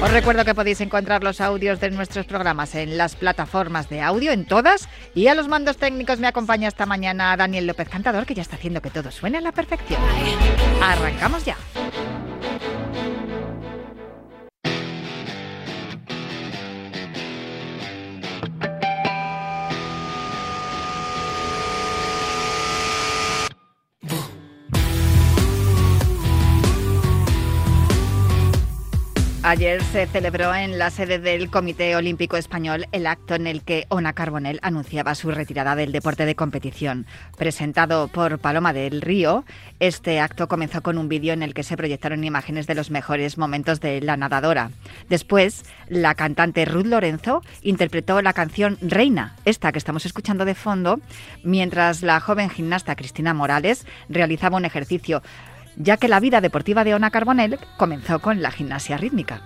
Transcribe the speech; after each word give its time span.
Os 0.00 0.12
recuerdo 0.12 0.44
que 0.44 0.54
podéis 0.54 0.80
encontrar 0.80 1.24
los 1.24 1.40
audios 1.40 1.80
de 1.80 1.90
nuestros 1.90 2.24
programas 2.24 2.76
en 2.76 2.96
las 2.96 3.16
plataformas 3.16 3.88
de 3.88 4.00
audio, 4.00 4.30
en 4.30 4.46
todas, 4.46 4.88
y 5.12 5.26
a 5.26 5.34
los 5.34 5.48
mandos 5.48 5.76
técnicos 5.76 6.20
me 6.20 6.28
acompaña 6.28 6.68
esta 6.68 6.86
mañana 6.86 7.36
Daniel 7.36 7.66
López 7.66 7.88
Cantador, 7.88 8.24
que 8.24 8.34
ya 8.34 8.42
está 8.42 8.54
haciendo 8.54 8.80
que 8.80 8.90
todo 8.90 9.10
suene 9.10 9.38
a 9.38 9.40
la 9.40 9.50
perfección. 9.50 10.00
Arrancamos 10.80 11.44
ya. 11.44 11.56
Ayer 29.48 29.82
se 29.82 30.06
celebró 30.06 30.54
en 30.54 30.78
la 30.78 30.90
sede 30.90 31.18
del 31.18 31.48
Comité 31.48 31.96
Olímpico 31.96 32.36
Español 32.36 32.84
el 32.92 33.06
acto 33.06 33.34
en 33.34 33.46
el 33.46 33.62
que 33.62 33.86
Ona 33.88 34.12
Carbonell 34.12 34.58
anunciaba 34.60 35.14
su 35.14 35.30
retirada 35.30 35.74
del 35.74 35.90
deporte 35.90 36.26
de 36.26 36.34
competición. 36.34 37.06
Presentado 37.38 38.08
por 38.08 38.40
Paloma 38.40 38.74
del 38.74 39.00
Río, 39.00 39.46
este 39.80 40.20
acto 40.20 40.48
comenzó 40.48 40.82
con 40.82 40.98
un 40.98 41.08
vídeo 41.08 41.32
en 41.32 41.42
el 41.42 41.54
que 41.54 41.62
se 41.62 41.78
proyectaron 41.78 42.24
imágenes 42.24 42.66
de 42.66 42.74
los 42.74 42.90
mejores 42.90 43.38
momentos 43.38 43.80
de 43.80 44.02
la 44.02 44.18
nadadora. 44.18 44.70
Después, 45.08 45.64
la 45.88 46.14
cantante 46.14 46.66
Ruth 46.66 46.84
Lorenzo 46.84 47.42
interpretó 47.62 48.20
la 48.20 48.34
canción 48.34 48.76
Reina, 48.82 49.34
esta 49.46 49.72
que 49.72 49.78
estamos 49.78 50.04
escuchando 50.04 50.44
de 50.44 50.54
fondo, 50.54 51.00
mientras 51.42 52.02
la 52.02 52.20
joven 52.20 52.50
gimnasta 52.50 52.96
Cristina 52.96 53.32
Morales 53.32 53.86
realizaba 54.10 54.58
un 54.58 54.66
ejercicio 54.66 55.22
ya 55.78 55.96
que 55.96 56.08
la 56.08 56.20
vida 56.20 56.40
deportiva 56.40 56.84
de 56.84 56.94
Ona 56.94 57.10
Carbonell 57.10 57.58
comenzó 57.76 58.18
con 58.18 58.42
la 58.42 58.50
gimnasia 58.50 58.96
rítmica. 58.96 59.40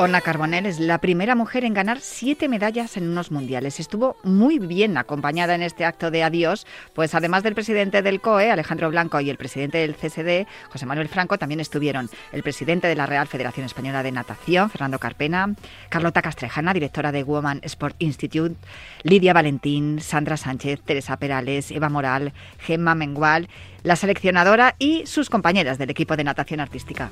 Ona 0.00 0.20
Carbonell 0.20 0.66
es 0.66 0.78
la 0.78 0.98
primera 0.98 1.34
mujer 1.34 1.64
en 1.64 1.74
ganar 1.74 1.98
siete 1.98 2.48
medallas 2.48 2.96
en 2.96 3.08
unos 3.08 3.32
mundiales. 3.32 3.80
Estuvo 3.80 4.14
muy 4.22 4.60
bien 4.60 4.96
acompañada 4.96 5.56
en 5.56 5.62
este 5.62 5.84
acto 5.84 6.12
de 6.12 6.22
adiós, 6.22 6.68
pues 6.94 7.16
además 7.16 7.42
del 7.42 7.56
presidente 7.56 8.00
del 8.00 8.20
COE, 8.20 8.52
Alejandro 8.52 8.90
Blanco, 8.90 9.18
y 9.18 9.28
el 9.28 9.36
presidente 9.36 9.78
del 9.78 9.96
CSD, 9.96 10.46
José 10.70 10.86
Manuel 10.86 11.08
Franco, 11.08 11.36
también 11.36 11.58
estuvieron 11.58 12.08
el 12.30 12.44
presidente 12.44 12.86
de 12.86 12.94
la 12.94 13.06
Real 13.06 13.26
Federación 13.26 13.66
Española 13.66 14.04
de 14.04 14.12
Natación, 14.12 14.70
Fernando 14.70 15.00
Carpena, 15.00 15.56
Carlota 15.88 16.22
Castrejana, 16.22 16.72
directora 16.74 17.10
de 17.10 17.24
Woman 17.24 17.58
Sport 17.64 17.96
Institute, 17.98 18.54
Lidia 19.02 19.32
Valentín, 19.32 20.00
Sandra 20.00 20.36
Sánchez, 20.36 20.80
Teresa 20.84 21.16
Perales, 21.16 21.72
Eva 21.72 21.88
Moral, 21.88 22.32
Gemma 22.60 22.94
Mengual, 22.94 23.48
la 23.82 23.96
seleccionadora 23.96 24.76
y 24.78 25.06
sus 25.06 25.28
compañeras 25.28 25.76
del 25.76 25.90
equipo 25.90 26.16
de 26.16 26.22
natación 26.22 26.60
artística. 26.60 27.10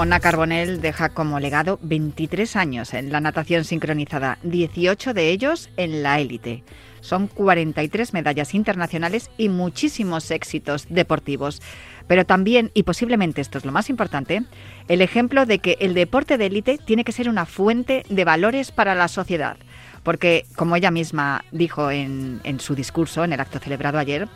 Ona 0.00 0.20
Carbonell 0.20 0.80
deja 0.80 1.08
como 1.08 1.40
legado 1.40 1.80
23 1.82 2.54
años 2.54 2.94
en 2.94 3.10
la 3.10 3.20
natación 3.20 3.64
sincronizada, 3.64 4.38
18 4.44 5.12
de 5.12 5.30
ellos 5.30 5.70
en 5.76 6.04
la 6.04 6.20
élite. 6.20 6.62
Son 7.00 7.26
43 7.26 8.12
medallas 8.12 8.54
internacionales 8.54 9.28
y 9.36 9.48
muchísimos 9.48 10.30
éxitos 10.30 10.86
deportivos. 10.88 11.60
Pero 12.06 12.24
también, 12.24 12.70
y 12.74 12.84
posiblemente 12.84 13.40
esto 13.40 13.58
es 13.58 13.64
lo 13.64 13.72
más 13.72 13.90
importante, 13.90 14.44
el 14.86 15.02
ejemplo 15.02 15.46
de 15.46 15.58
que 15.58 15.76
el 15.80 15.94
deporte 15.94 16.38
de 16.38 16.46
élite 16.46 16.78
tiene 16.78 17.02
que 17.02 17.10
ser 17.10 17.28
una 17.28 17.44
fuente 17.44 18.04
de 18.08 18.24
valores 18.24 18.70
para 18.70 18.94
la 18.94 19.08
sociedad. 19.08 19.56
Porque, 20.04 20.46
como 20.54 20.76
ella 20.76 20.92
misma 20.92 21.44
dijo 21.50 21.90
en, 21.90 22.40
en 22.44 22.60
su 22.60 22.76
discurso, 22.76 23.24
en 23.24 23.32
el 23.32 23.40
acto 23.40 23.58
celebrado 23.58 23.98
ayer, 23.98 24.28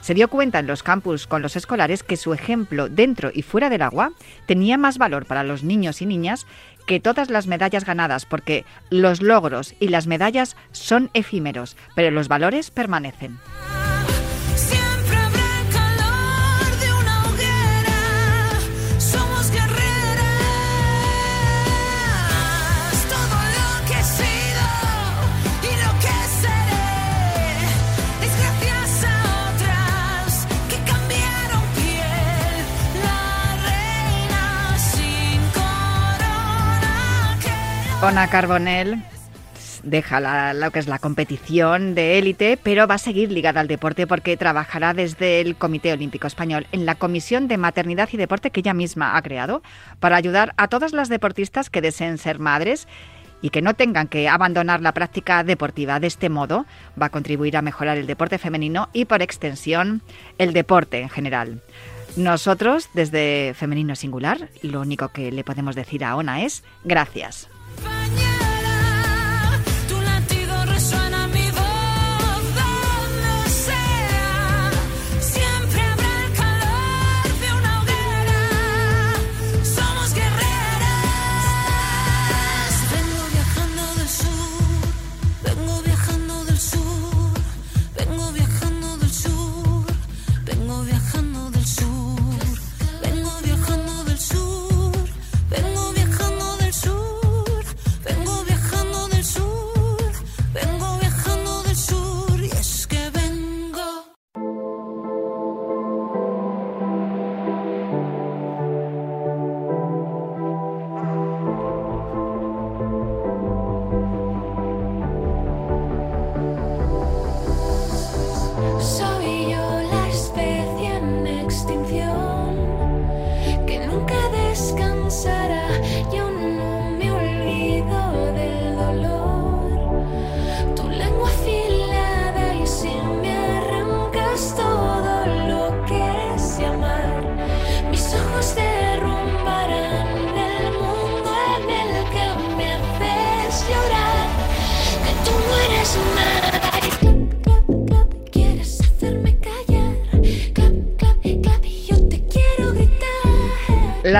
se 0.00 0.14
dio 0.14 0.28
cuenta 0.28 0.58
en 0.58 0.66
los 0.66 0.82
campus 0.82 1.26
con 1.26 1.42
los 1.42 1.56
escolares 1.56 2.02
que 2.02 2.16
su 2.16 2.34
ejemplo 2.34 2.88
dentro 2.88 3.30
y 3.32 3.42
fuera 3.42 3.70
del 3.70 3.82
agua 3.82 4.12
tenía 4.46 4.78
más 4.78 4.98
valor 4.98 5.26
para 5.26 5.44
los 5.44 5.62
niños 5.62 6.02
y 6.02 6.06
niñas 6.06 6.46
que 6.86 7.00
todas 7.00 7.28
las 7.28 7.46
medallas 7.46 7.84
ganadas, 7.84 8.24
porque 8.24 8.64
los 8.90 9.20
logros 9.20 9.74
y 9.78 9.88
las 9.88 10.06
medallas 10.06 10.56
son 10.72 11.10
efímeros, 11.12 11.76
pero 11.94 12.10
los 12.10 12.28
valores 12.28 12.70
permanecen. 12.70 13.38
Ona 38.00 38.28
Carbonell 38.28 39.02
deja 39.82 40.52
lo 40.54 40.70
que 40.70 40.78
es 40.78 40.86
la 40.86 41.00
competición 41.00 41.96
de 41.96 42.18
élite, 42.18 42.56
pero 42.56 42.86
va 42.86 42.94
a 42.94 42.98
seguir 42.98 43.32
ligada 43.32 43.60
al 43.60 43.66
deporte 43.66 44.06
porque 44.06 44.36
trabajará 44.36 44.94
desde 44.94 45.40
el 45.40 45.56
Comité 45.56 45.92
Olímpico 45.92 46.28
Español 46.28 46.68
en 46.70 46.86
la 46.86 46.94
Comisión 46.94 47.48
de 47.48 47.56
Maternidad 47.56 48.08
y 48.12 48.16
Deporte 48.16 48.50
que 48.50 48.60
ella 48.60 48.72
misma 48.72 49.16
ha 49.16 49.22
creado 49.22 49.62
para 49.98 50.14
ayudar 50.14 50.54
a 50.56 50.68
todas 50.68 50.92
las 50.92 51.08
deportistas 51.08 51.70
que 51.70 51.80
deseen 51.80 52.18
ser 52.18 52.38
madres 52.38 52.86
y 53.42 53.50
que 53.50 53.62
no 53.62 53.74
tengan 53.74 54.06
que 54.06 54.28
abandonar 54.28 54.80
la 54.80 54.92
práctica 54.92 55.42
deportiva. 55.42 55.98
De 55.98 56.06
este 56.06 56.28
modo 56.28 56.66
va 57.00 57.06
a 57.06 57.10
contribuir 57.10 57.56
a 57.56 57.62
mejorar 57.62 57.98
el 57.98 58.06
deporte 58.06 58.38
femenino 58.38 58.90
y 58.92 59.06
por 59.06 59.22
extensión 59.22 60.02
el 60.38 60.52
deporte 60.52 61.00
en 61.00 61.08
general. 61.08 61.62
Nosotros, 62.16 62.90
desde 62.94 63.54
Femenino 63.54 63.96
Singular, 63.96 64.48
lo 64.62 64.80
único 64.80 65.08
que 65.08 65.32
le 65.32 65.42
podemos 65.42 65.74
decir 65.74 66.04
a 66.04 66.14
Ona 66.14 66.42
es 66.44 66.62
gracias. 66.84 67.48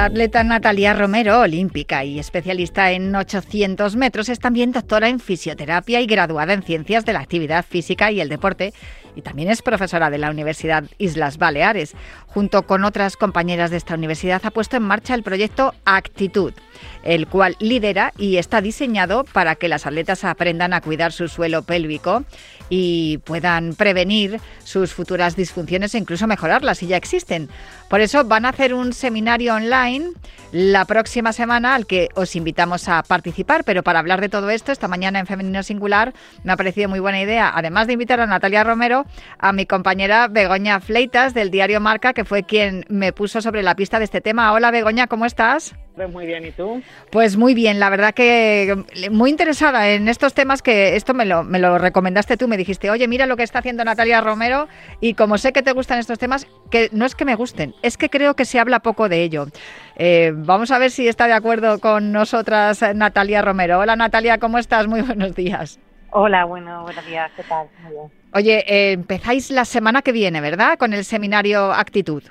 Atleta 0.08 0.42
Natalia 0.42 0.94
Romero, 0.94 1.40
olímpica 1.40 2.02
y 2.02 2.18
especialista 2.18 2.92
en 2.92 3.14
800 3.14 3.94
metros, 3.94 4.30
es 4.30 4.38
también 4.38 4.72
doctora 4.72 5.10
en 5.10 5.20
fisioterapia 5.20 6.00
y 6.00 6.06
graduada 6.06 6.54
en 6.54 6.62
ciencias 6.62 7.04
de 7.04 7.12
la 7.12 7.20
actividad 7.20 7.62
física 7.62 8.10
y 8.10 8.22
el 8.22 8.30
deporte 8.30 8.72
y 9.14 9.20
también 9.20 9.50
es 9.50 9.60
profesora 9.60 10.08
de 10.08 10.16
la 10.16 10.30
Universidad 10.30 10.84
Islas 10.96 11.36
Baleares. 11.36 11.94
Junto 12.26 12.62
con 12.62 12.84
otras 12.84 13.18
compañeras 13.18 13.70
de 13.70 13.76
esta 13.76 13.96
universidad 13.96 14.40
ha 14.44 14.50
puesto 14.50 14.78
en 14.78 14.84
marcha 14.84 15.14
el 15.14 15.22
proyecto 15.22 15.74
Actitud, 15.84 16.54
el 17.02 17.26
cual 17.26 17.56
lidera 17.60 18.12
y 18.18 18.36
está 18.36 18.60
diseñado 18.60 19.24
para 19.24 19.54
que 19.54 19.68
las 19.68 19.86
atletas 19.86 20.24
aprendan 20.24 20.72
a 20.72 20.80
cuidar 20.80 21.12
su 21.12 21.28
suelo 21.28 21.62
pélvico 21.62 22.24
y 22.70 23.18
puedan 23.18 23.74
prevenir 23.74 24.40
sus 24.64 24.92
futuras 24.92 25.36
disfunciones 25.36 25.94
e 25.94 25.98
incluso 25.98 26.26
mejorarlas 26.26 26.78
si 26.78 26.86
ya 26.86 26.96
existen. 26.96 27.48
Por 27.88 28.00
eso 28.00 28.24
van 28.24 28.44
a 28.44 28.50
hacer 28.50 28.74
un 28.74 28.92
seminario 28.92 29.54
online 29.54 30.10
la 30.52 30.84
próxima 30.84 31.32
semana 31.32 31.74
al 31.74 31.86
que 31.86 32.08
os 32.14 32.36
invitamos 32.36 32.88
a 32.88 33.02
participar. 33.02 33.64
Pero 33.64 33.82
para 33.82 33.98
hablar 33.98 34.20
de 34.20 34.28
todo 34.28 34.50
esto, 34.50 34.72
esta 34.72 34.88
mañana 34.88 35.18
en 35.18 35.26
Femenino 35.26 35.62
Singular 35.62 36.12
me 36.44 36.52
ha 36.52 36.56
parecido 36.56 36.88
muy 36.88 37.00
buena 37.00 37.20
idea, 37.20 37.50
además 37.54 37.86
de 37.86 37.94
invitar 37.94 38.20
a 38.20 38.26
Natalia 38.26 38.64
Romero, 38.64 39.06
a 39.38 39.52
mi 39.52 39.66
compañera 39.66 40.28
Begoña 40.28 40.80
Fleitas 40.80 41.34
del 41.34 41.50
diario 41.50 41.80
Marca, 41.80 42.12
que 42.12 42.24
fue 42.24 42.42
quien 42.42 42.84
me 42.88 43.12
puso 43.12 43.40
sobre 43.40 43.62
la 43.62 43.74
pista 43.74 43.98
de 43.98 44.04
este 44.04 44.20
tema. 44.20 44.52
Hola 44.52 44.70
Begoña, 44.70 45.06
¿cómo 45.06 45.24
estás? 45.24 45.74
Pues 45.98 46.12
muy 46.12 46.26
bien, 46.26 46.46
¿y 46.46 46.52
tú? 46.52 46.80
Pues 47.10 47.36
muy 47.36 47.54
bien, 47.54 47.80
la 47.80 47.90
verdad 47.90 48.14
que 48.14 48.84
muy 49.10 49.30
interesada 49.30 49.90
en 49.90 50.06
estos 50.06 50.32
temas 50.32 50.62
que 50.62 50.94
esto 50.94 51.12
me 51.12 51.24
lo, 51.24 51.42
me 51.42 51.58
lo 51.58 51.76
recomendaste 51.76 52.36
tú, 52.36 52.46
me 52.46 52.56
dijiste, 52.56 52.88
oye, 52.88 53.08
mira 53.08 53.26
lo 53.26 53.36
que 53.36 53.42
está 53.42 53.58
haciendo 53.58 53.84
Natalia 53.84 54.20
Romero 54.20 54.68
y 55.00 55.14
como 55.14 55.38
sé 55.38 55.52
que 55.52 55.60
te 55.60 55.72
gustan 55.72 55.98
estos 55.98 56.20
temas, 56.20 56.46
que 56.70 56.88
no 56.92 57.04
es 57.04 57.16
que 57.16 57.24
me 57.24 57.34
gusten, 57.34 57.74
es 57.82 57.96
que 57.96 58.10
creo 58.10 58.36
que 58.36 58.44
se 58.44 58.60
habla 58.60 58.78
poco 58.78 59.08
de 59.08 59.24
ello. 59.24 59.48
Eh, 59.96 60.30
vamos 60.36 60.70
a 60.70 60.78
ver 60.78 60.92
si 60.92 61.08
está 61.08 61.26
de 61.26 61.32
acuerdo 61.32 61.80
con 61.80 62.12
nosotras 62.12 62.80
Natalia 62.94 63.42
Romero. 63.42 63.80
Hola 63.80 63.96
Natalia, 63.96 64.38
¿cómo 64.38 64.58
estás? 64.58 64.86
Muy 64.86 65.02
buenos 65.02 65.34
días. 65.34 65.80
Hola, 66.10 66.44
bueno, 66.44 66.84
buenos 66.84 67.04
días, 67.06 67.28
¿qué 67.34 67.42
tal? 67.42 67.66
Muy 67.82 67.90
bien. 67.90 68.06
Oye, 68.34 68.64
eh, 68.68 68.92
empezáis 68.92 69.50
la 69.50 69.64
semana 69.64 70.02
que 70.02 70.12
viene, 70.12 70.40
¿verdad? 70.40 70.78
Con 70.78 70.92
el 70.92 71.04
seminario 71.04 71.72
Actitud. 71.72 72.22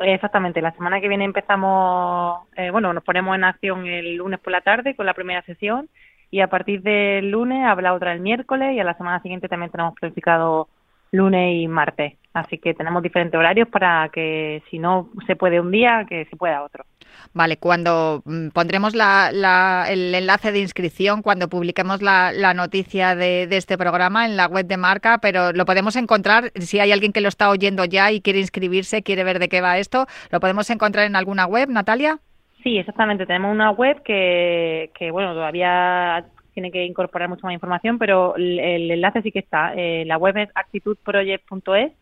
Exactamente, 0.00 0.60
la 0.60 0.72
semana 0.72 1.00
que 1.00 1.08
viene 1.08 1.24
empezamos, 1.24 2.48
eh, 2.56 2.70
bueno, 2.70 2.92
nos 2.92 3.04
ponemos 3.04 3.36
en 3.36 3.44
acción 3.44 3.86
el 3.86 4.16
lunes 4.16 4.40
por 4.40 4.52
la 4.52 4.60
tarde 4.60 4.96
con 4.96 5.06
la 5.06 5.14
primera 5.14 5.42
sesión 5.42 5.88
y 6.30 6.40
a 6.40 6.48
partir 6.48 6.82
del 6.82 7.30
lunes 7.30 7.64
habrá 7.64 7.94
otra 7.94 8.12
el 8.12 8.20
miércoles 8.20 8.74
y 8.74 8.80
a 8.80 8.84
la 8.84 8.94
semana 8.94 9.22
siguiente 9.22 9.48
también 9.48 9.70
tenemos 9.70 9.94
planificado 9.94 10.68
lunes 11.12 11.54
y 11.54 11.68
martes. 11.68 12.14
Así 12.32 12.58
que 12.58 12.74
tenemos 12.74 13.02
diferentes 13.04 13.38
horarios 13.38 13.68
para 13.68 14.08
que 14.08 14.62
si 14.68 14.80
no 14.80 15.10
se 15.28 15.36
puede 15.36 15.60
un 15.60 15.70
día, 15.70 16.04
que 16.08 16.24
se 16.24 16.36
pueda 16.36 16.64
otro. 16.64 16.84
Vale, 17.32 17.56
cuando 17.56 18.22
mm, 18.24 18.48
pondremos 18.48 18.94
la, 18.94 19.86
el 19.88 20.14
enlace 20.14 20.52
de 20.52 20.60
inscripción, 20.60 21.22
cuando 21.22 21.48
publiquemos 21.48 22.02
la, 22.02 22.54
noticia 22.54 23.14
de, 23.14 23.48
este 23.50 23.78
programa 23.78 24.26
en 24.26 24.36
la 24.36 24.46
web 24.46 24.66
de 24.66 24.76
marca, 24.76 25.18
pero 25.18 25.52
lo 25.52 25.64
podemos 25.64 25.96
encontrar, 25.96 26.52
si 26.54 26.78
hay 26.80 26.92
alguien 26.92 27.12
que 27.12 27.20
lo 27.20 27.28
está 27.28 27.50
oyendo 27.50 27.84
ya 27.84 28.12
y 28.12 28.20
quiere 28.20 28.40
inscribirse, 28.40 29.02
quiere 29.02 29.24
ver 29.24 29.38
de 29.38 29.48
qué 29.48 29.60
va 29.60 29.78
esto, 29.78 30.06
¿lo 30.30 30.40
podemos 30.40 30.68
encontrar 30.70 31.06
en 31.06 31.16
alguna 31.16 31.46
web, 31.46 31.68
Natalia? 31.68 32.18
Sí, 32.62 32.78
exactamente. 32.78 33.26
Tenemos 33.26 33.52
una 33.52 33.70
web 33.72 34.02
que, 34.02 34.90
que 34.98 35.10
bueno, 35.10 35.34
todavía 35.34 36.24
tiene 36.54 36.70
que 36.70 36.84
incorporar 36.84 37.28
mucha 37.28 37.46
más 37.46 37.52
información, 37.52 37.98
pero 37.98 38.36
el, 38.36 38.90
enlace 38.90 39.22
sí 39.22 39.32
que 39.32 39.40
está. 39.40 39.74
Eh, 39.74 40.04
la 40.06 40.16
web 40.16 40.36
es 40.38 40.48
actitudproject.es 40.54 41.92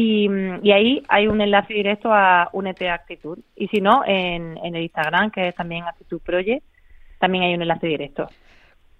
y, 0.00 0.28
y, 0.62 0.70
ahí 0.70 1.02
hay 1.08 1.26
un 1.26 1.40
enlace 1.40 1.74
directo 1.74 2.12
a 2.12 2.48
Únete 2.52 2.88
a 2.88 2.94
Actitud. 2.94 3.38
Y 3.56 3.66
si 3.66 3.80
no, 3.80 4.04
en, 4.06 4.56
en 4.58 4.76
el 4.76 4.82
Instagram, 4.82 5.32
que 5.32 5.48
es 5.48 5.54
también 5.56 5.84
Actitud 5.84 6.20
Project, 6.20 6.64
también 7.18 7.42
hay 7.42 7.54
un 7.54 7.62
enlace 7.62 7.88
directo. 7.88 8.28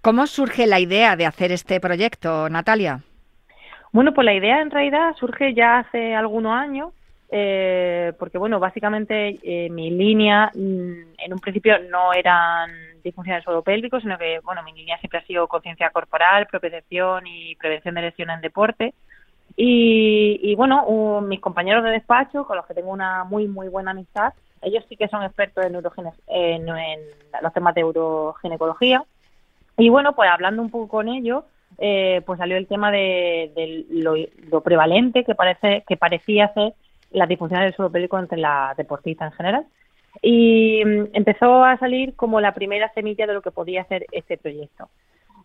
¿Cómo 0.03 0.27
surge 0.27 0.67
la 0.67 0.81
idea 0.81 1.15
de 1.15 1.27
hacer 1.27 1.53
este 1.53 1.79
proyecto, 1.79 2.49
Natalia? 2.49 3.01
Bueno, 3.93 4.13
pues 4.13 4.25
la 4.25 4.35
idea 4.35 4.61
en 4.61 4.73
realidad 4.73 5.15
surge 5.15 5.55
ya 5.55 5.79
hace 5.79 6.17
algunos 6.17 6.53
años, 6.53 6.93
eh, 7.31 8.13
porque 8.19 8.39
bueno, 8.39 8.59
básicamente 8.59 9.39
eh, 9.43 9.71
mi 9.71 9.91
línea 9.91 10.51
mm, 10.53 11.15
en 11.19 11.33
un 11.33 11.39
principio 11.39 11.79
no 11.91 12.13
eran 12.13 12.71
disfunción 13.05 13.37
del 13.37 13.45
suelo 13.45 13.63
pélvico, 13.63 14.01
sino 14.01 14.19
que 14.19 14.41
bueno, 14.41 14.65
mi 14.65 14.73
línea 14.73 14.99
siempre 14.99 15.21
ha 15.21 15.27
sido 15.27 15.47
conciencia 15.47 15.91
corporal, 15.91 16.49
propiocepción 16.49 17.25
y 17.29 17.55
prevención 17.55 17.95
de 17.95 18.03
lesiones 18.03 18.35
en 18.37 18.43
deporte. 18.43 18.95
Y, 19.61 20.55
bueno, 20.55 21.21
mis 21.21 21.41
compañeros 21.41 21.83
de 21.83 21.91
despacho, 21.91 22.47
con 22.47 22.57
los 22.57 22.65
que 22.67 22.75
tengo 22.75 22.93
una 22.93 23.25
muy, 23.25 23.49
muy 23.49 23.67
buena 23.69 23.91
amistad, 23.91 24.33
ellos 24.63 24.85
sí 24.89 24.97
que 24.97 25.09
son 25.09 25.25
expertos 25.25 25.65
en, 25.65 25.75
en, 26.29 27.01
los 27.43 27.53
temas 27.53 27.75
de 27.75 27.83
uroginecología. 27.83 29.03
Y 29.77 29.89
bueno, 29.89 30.15
pues 30.15 30.31
hablando 30.31 30.63
un 30.63 30.71
poco 30.71 30.87
con 30.87 31.09
ellos, 31.09 31.43
eh, 31.79 32.23
pues 32.25 32.39
salió 32.39 32.57
el 32.57 32.69
tema 32.69 32.93
de, 32.93 33.85
lo, 33.91 34.61
prevalente 34.61 35.25
que 35.25 35.35
parece 35.35 35.83
que 35.89 35.97
parecía 35.97 36.55
ser 36.55 36.75
la 37.11 37.27
disfunción 37.27 37.61
del 37.63 37.75
suelo 37.75 37.91
pélvico 37.91 38.17
entre 38.17 38.39
la 38.39 38.75
deportista 38.77 39.25
en 39.25 39.33
general. 39.33 39.67
Y 40.23 40.85
mm, 40.85 41.07
empezó 41.15 41.65
a 41.65 41.77
salir 41.79 42.15
como 42.15 42.41
la 42.41 42.55
primera 42.55 42.93
semilla 42.95 43.27
de 43.27 43.35
lo 43.35 43.43
que 43.43 43.51
podía 43.51 43.83
ser 43.87 44.07
este 44.13 44.39
proyecto. 44.39 44.89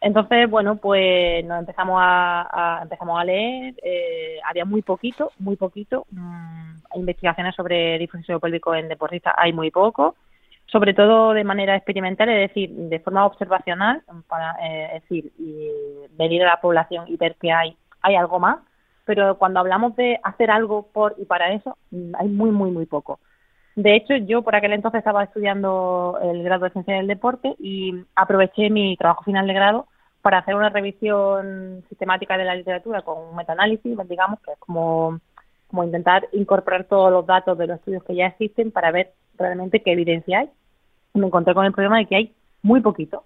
Entonces, 0.04 0.50
bueno, 0.50 0.76
pues 0.76 1.46
nos 1.46 1.60
empezamos 1.60 1.98
a, 1.98 2.80
empezamos 2.84 3.18
a 3.18 3.24
leer, 3.24 3.74
eh, 3.82 4.38
había 4.44 4.66
muy 4.66 4.82
poquito, 4.82 5.32
muy 5.40 5.56
poquito, 5.56 6.06
mm, 6.12 6.74
investigaciones 6.96 7.56
sobre 7.56 7.98
difusión 7.98 8.42
pélvico 8.42 8.76
en 8.76 8.90
deportistas 8.90 9.34
hay 9.38 9.54
muy 9.54 9.72
poco, 9.72 10.16
sobre 10.66 10.94
todo 10.94 11.32
de 11.32 11.46
manera 11.46 11.78
experimental, 11.78 12.28
es 12.28 12.50
decir, 12.50 12.70
de 12.70 13.00
forma 13.00 13.26
observacional, 13.26 14.04
para, 14.28 14.58
eh, 14.62 14.98
es 14.98 15.02
decir, 15.04 15.32
y 15.40 15.70
venir 16.18 16.44
a 16.44 16.48
la 16.48 16.60
población 16.60 17.06
y 17.08 17.16
ver 17.16 17.38
que 17.40 17.54
hay, 17.54 17.78
hay 18.02 18.16
algo 18.16 18.40
más, 18.40 18.58
pero 19.06 19.38
cuando 19.38 19.62
hablamos 19.62 19.96
de 19.96 20.20
hacer 20.22 20.52
algo 20.52 20.86
por 20.92 21.16
y 21.18 21.24
para 21.24 21.54
eso, 21.54 21.78
mm, 21.92 22.12
hay 22.20 22.28
muy, 22.28 22.52
muy, 22.52 22.72
muy 22.72 22.86
poco. 22.88 23.22
De 23.78 23.96
hecho, 23.96 24.18
yo 24.18 24.42
por 24.42 24.54
aquel 24.54 24.74
entonces 24.74 25.00
estaba 25.00 25.24
estudiando 25.24 26.20
el 26.22 26.44
grado 26.44 26.66
de 26.66 26.72
Ciencia 26.72 26.96
del 26.96 27.08
Deporte 27.08 27.56
y 27.58 28.04
aproveché 28.16 28.70
mi 28.70 28.98
trabajo 28.98 29.24
final 29.24 29.48
de 29.48 29.54
grado 29.54 29.88
para 30.24 30.38
hacer 30.38 30.56
una 30.56 30.70
revisión 30.70 31.84
sistemática 31.90 32.38
de 32.38 32.46
la 32.46 32.56
literatura 32.56 33.02
con 33.02 33.22
un 33.22 33.36
metaanálisis, 33.36 33.98
digamos, 34.08 34.40
que 34.40 34.54
es 34.54 34.58
como, 34.58 35.20
como 35.68 35.84
intentar 35.84 36.30
incorporar 36.32 36.86
todos 36.86 37.12
los 37.12 37.26
datos 37.26 37.58
de 37.58 37.68
los 37.68 37.78
estudios 37.78 38.04
que 38.06 38.16
ya 38.16 38.28
existen 38.28 38.72
para 38.72 38.90
ver 38.92 39.12
realmente 39.38 39.82
qué 39.82 39.92
evidencia 39.92 40.40
hay. 40.40 40.50
me 41.14 41.28
encontré 41.28 41.54
con 41.54 41.66
el 41.66 41.74
problema 41.74 41.98
de 41.98 42.06
que 42.06 42.16
hay 42.16 42.34
muy 42.62 42.80
poquito. 42.80 43.26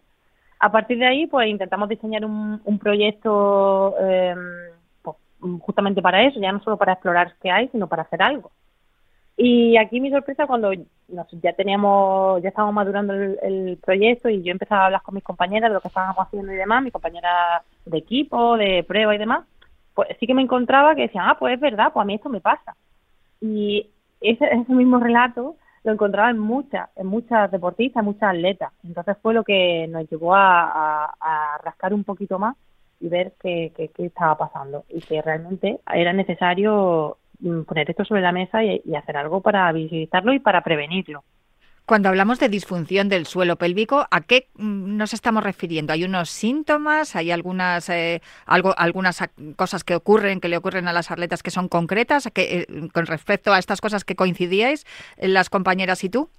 A 0.60 0.72
partir 0.72 0.98
de 0.98 1.06
ahí, 1.06 1.28
pues 1.28 1.48
intentamos 1.48 1.88
diseñar 1.88 2.26
un, 2.26 2.60
un 2.66 2.80
proyecto 2.80 3.94
eh, 4.02 4.36
pues, 5.04 5.18
justamente 5.62 6.02
para 6.02 6.24
eso, 6.24 6.40
ya 6.40 6.52
no 6.52 6.64
solo 6.64 6.78
para 6.78 6.94
explorar 6.94 7.36
qué 7.44 7.52
hay, 7.52 7.68
sino 7.68 7.88
para 7.88 8.02
hacer 8.02 8.24
algo. 8.24 8.52
Y 9.38 9.78
aquí 9.78 10.02
mi 10.02 10.10
sorpresa 10.10 10.48
cuando 10.48 10.74
ya 10.74 11.54
teníamos, 11.54 12.42
ya 12.42 12.50
estábamos 12.50 12.74
madurando 12.74 13.14
el, 13.14 13.78
proyecto 13.86 14.30
y 14.30 14.42
yo 14.42 14.52
empezaba 14.52 14.82
a 14.82 14.86
hablar 14.88 15.02
con 15.04 15.14
mis 15.14 15.24
compañeras 15.24 15.70
de 15.70 15.76
lo 15.76 15.82
que 15.82 15.90
estábamos 15.90 16.18
haciendo 16.18 16.52
y 16.52 16.56
demás, 16.56 16.84
mis 16.84 16.92
compañeras 16.92 17.62
de 17.86 18.00
equipo, 18.00 18.58
de 18.58 18.84
prueba 18.84 19.14
y 19.14 19.20
demás, 19.20 19.46
pues 19.94 20.10
sí 20.20 20.26
que 20.26 20.34
me 20.34 20.42
encontraba 20.42 20.96
que 20.96 21.04
decían, 21.04 21.26
ah, 21.28 21.38
pues 21.40 21.54
es 21.54 21.60
verdad, 21.60 21.94
pues 21.94 22.02
a 22.02 22.06
mí 22.06 22.16
esto 22.16 22.30
me 22.30 22.42
pasa. 22.42 22.76
Y 23.40 23.88
ese, 24.22 24.46
ese 24.46 24.74
mismo 24.74 25.00
relato 25.00 25.56
lo 25.84 25.94
encontraba 25.94 26.32
en 26.32 26.40
muchas, 26.40 26.90
en 26.96 27.06
muchas 27.06 27.52
deportistas, 27.52 28.02
en 28.02 28.06
muchas 28.06 28.30
atletas. 28.32 28.74
Entonces 28.84 29.18
fue 29.22 29.36
lo 29.36 29.44
que 29.44 29.88
nos 29.88 30.10
llevó 30.10 30.34
a, 30.34 31.06
a, 31.20 31.58
rascar 31.64 31.94
un 31.94 32.04
poquito 32.04 32.40
más 32.40 32.56
y 33.00 33.08
ver 33.08 33.34
qué, 33.40 33.72
qué, 33.76 33.90
qué 33.90 34.06
estaba 34.08 34.36
pasando 34.36 34.84
y 34.90 35.00
que 35.00 35.22
realmente 35.22 35.80
era 35.94 36.12
necesario 36.12 37.18
poner 37.66 37.90
esto 37.90 38.06
sobre 38.06 38.22
la 38.22 38.32
mesa 38.32 38.64
y, 38.64 38.82
hacer 38.96 39.18
algo 39.18 39.42
para 39.42 39.72
visibilizarlo 39.72 40.34
y 40.34 40.40
para 40.40 40.62
prevenirlo. 40.62 41.24
Cuando 41.86 42.10
hablamos 42.10 42.38
de 42.40 42.50
disfunción 42.50 43.08
del 43.08 43.26
suelo 43.26 43.56
pélvico, 43.56 44.06
¿a 44.12 44.20
qué 44.20 44.50
mm, 44.56 44.98
nos 44.98 45.14
estamos 45.14 45.42
refiriendo? 45.42 45.94
¿Hay 45.94 46.04
unos 46.04 46.30
síntomas? 46.30 47.16
¿Hay 47.16 47.32
algunas, 47.32 47.90
eh, 47.90 48.22
algo, 48.46 48.74
algunas 48.78 49.24
cosas 49.56 49.86
que 49.86 49.96
ocurren, 49.96 50.42
que 50.42 50.50
le 50.50 50.58
ocurren 50.58 50.90
a 50.90 50.94
las 50.94 51.12
atletas 51.12 51.44
que 51.44 51.52
son 51.52 51.70
concretas 51.70 52.30
que, 52.34 52.60
eh, 52.60 52.90
con 52.94 53.06
respecto 53.06 53.54
a 53.54 53.60
estas 53.60 53.80
cosas 53.80 54.04
que 54.04 54.16
coincidíais 54.16 54.86
eh, 55.16 55.30
las 55.30 55.50
compañeras 55.50 56.04
y 56.04 56.10
tú? 56.10 56.30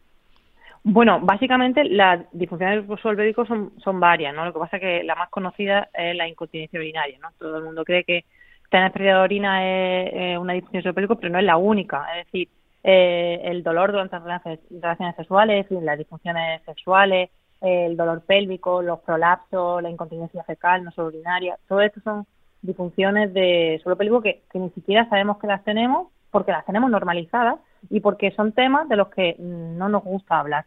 Bueno, 0.84 1.20
básicamente 1.20 1.84
las 1.84 2.26
disfunciones 2.32 2.86
del 2.86 2.98
suelo 2.98 3.16
pélvico 3.16 3.46
son, 3.46 3.72
son 3.82 4.00
varias, 4.00 4.34
¿no? 4.34 4.44
Lo 4.44 4.52
que 4.52 4.58
pasa 4.58 4.76
es 4.76 4.82
que 4.82 5.02
la 5.02 5.14
más 5.14 5.30
conocida 5.30 5.88
es 5.94 6.14
la 6.14 6.28
incontinencia 6.28 6.78
urinaria, 6.78 7.18
¿no? 7.20 7.30
Todo 7.38 7.56
el 7.56 7.64
mundo 7.64 7.84
cree 7.84 8.04
que 8.04 8.26
tener 8.70 8.92
pérdida 8.92 9.14
de 9.14 9.20
orina 9.20 9.66
es, 9.66 10.38
una 10.38 10.52
disfunción 10.54 10.94
pélvico, 10.94 11.16
pero 11.16 11.32
no 11.32 11.38
es 11.38 11.44
la 11.44 11.56
única. 11.56 12.06
Es 12.18 12.26
decir, 12.26 12.48
eh, 12.84 13.40
el 13.44 13.62
dolor 13.62 13.92
durante 13.92 14.18
las 14.20 14.42
relaciones 14.70 15.16
sexuales, 15.16 15.66
las 15.70 15.98
disfunciones 15.98 16.62
sexuales, 16.64 17.30
el 17.60 17.96
dolor 17.96 18.22
pélvico, 18.22 18.82
los 18.82 19.00
prolapsos, 19.00 19.82
la 19.82 19.90
incontinencia 19.90 20.44
fecal, 20.44 20.84
no 20.84 20.90
solo 20.92 21.08
urinaria, 21.08 21.58
todo 21.66 21.80
esto 21.80 22.00
son 22.00 22.26
disfunciones 22.62 23.32
de 23.34 23.80
suelo 23.82 23.96
pélvico 23.96 24.22
que, 24.22 24.42
ni 24.54 24.70
siquiera 24.70 25.08
sabemos 25.08 25.38
que 25.38 25.46
las 25.46 25.64
tenemos 25.64 26.08
porque 26.30 26.52
las 26.52 26.66
tenemos 26.66 26.90
normalizadas, 26.90 27.58
y 27.90 28.00
porque 28.00 28.30
son 28.32 28.52
temas 28.52 28.88
de 28.88 28.96
los 28.96 29.08
que 29.08 29.36
no 29.38 29.88
nos 29.88 30.04
gusta 30.04 30.38
hablar. 30.38 30.66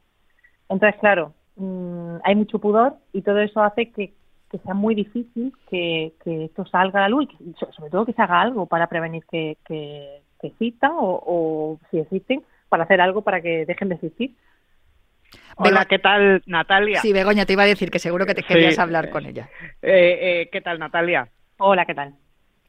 Entonces, 0.70 1.00
claro, 1.00 1.34
mm, 1.56 2.18
hay 2.24 2.36
mucho 2.36 2.60
pudor 2.60 2.96
y 3.14 3.22
todo 3.22 3.40
eso 3.40 3.62
hace 3.62 3.92
que, 3.92 4.14
sea 4.60 4.74
muy 4.74 4.96
difícil 4.96 5.54
que, 5.70 6.14
esto 6.26 6.66
salga 6.66 7.00
a 7.00 7.04
la 7.04 7.10
luz 7.10 7.28
y 7.40 7.54
sobre 7.74 7.90
todo 7.90 8.06
que 8.06 8.14
se 8.14 8.22
haga 8.22 8.42
algo 8.42 8.66
para 8.66 8.88
prevenir 8.88 9.24
que, 9.30 9.58
que, 9.66 10.22
existan 10.44 10.92
o, 10.94 11.22
o, 11.26 11.80
si 11.92 12.00
existen, 12.00 12.44
para 12.68 12.84
hacer 12.84 13.00
algo 13.00 13.22
para 13.22 13.42
que 13.42 13.66
dejen 13.66 13.90
de 13.90 13.96
existir. 13.96 14.36
Hola, 15.58 15.86
¿qué 15.86 16.00
tal, 16.00 16.42
Natalia? 16.46 17.00
Sí, 17.02 17.14
Begoña, 17.14 17.46
te 17.46 17.54
iba 17.54 17.64
a 17.64 17.68
decir 17.68 17.92
que 17.92 18.00
seguro 18.00 18.26
que 18.26 18.34
te 18.34 18.44
querías 18.44 18.80
hablar 18.80 19.10
con 19.10 19.26
ella. 19.26 19.50
Eh, 19.82 20.42
eh, 20.42 20.50
¿Qué 20.52 20.62
tal, 20.62 20.80
Natalia? 20.80 21.28
Hola, 21.58 21.86
¿qué 21.86 21.94
tal? 21.94 22.16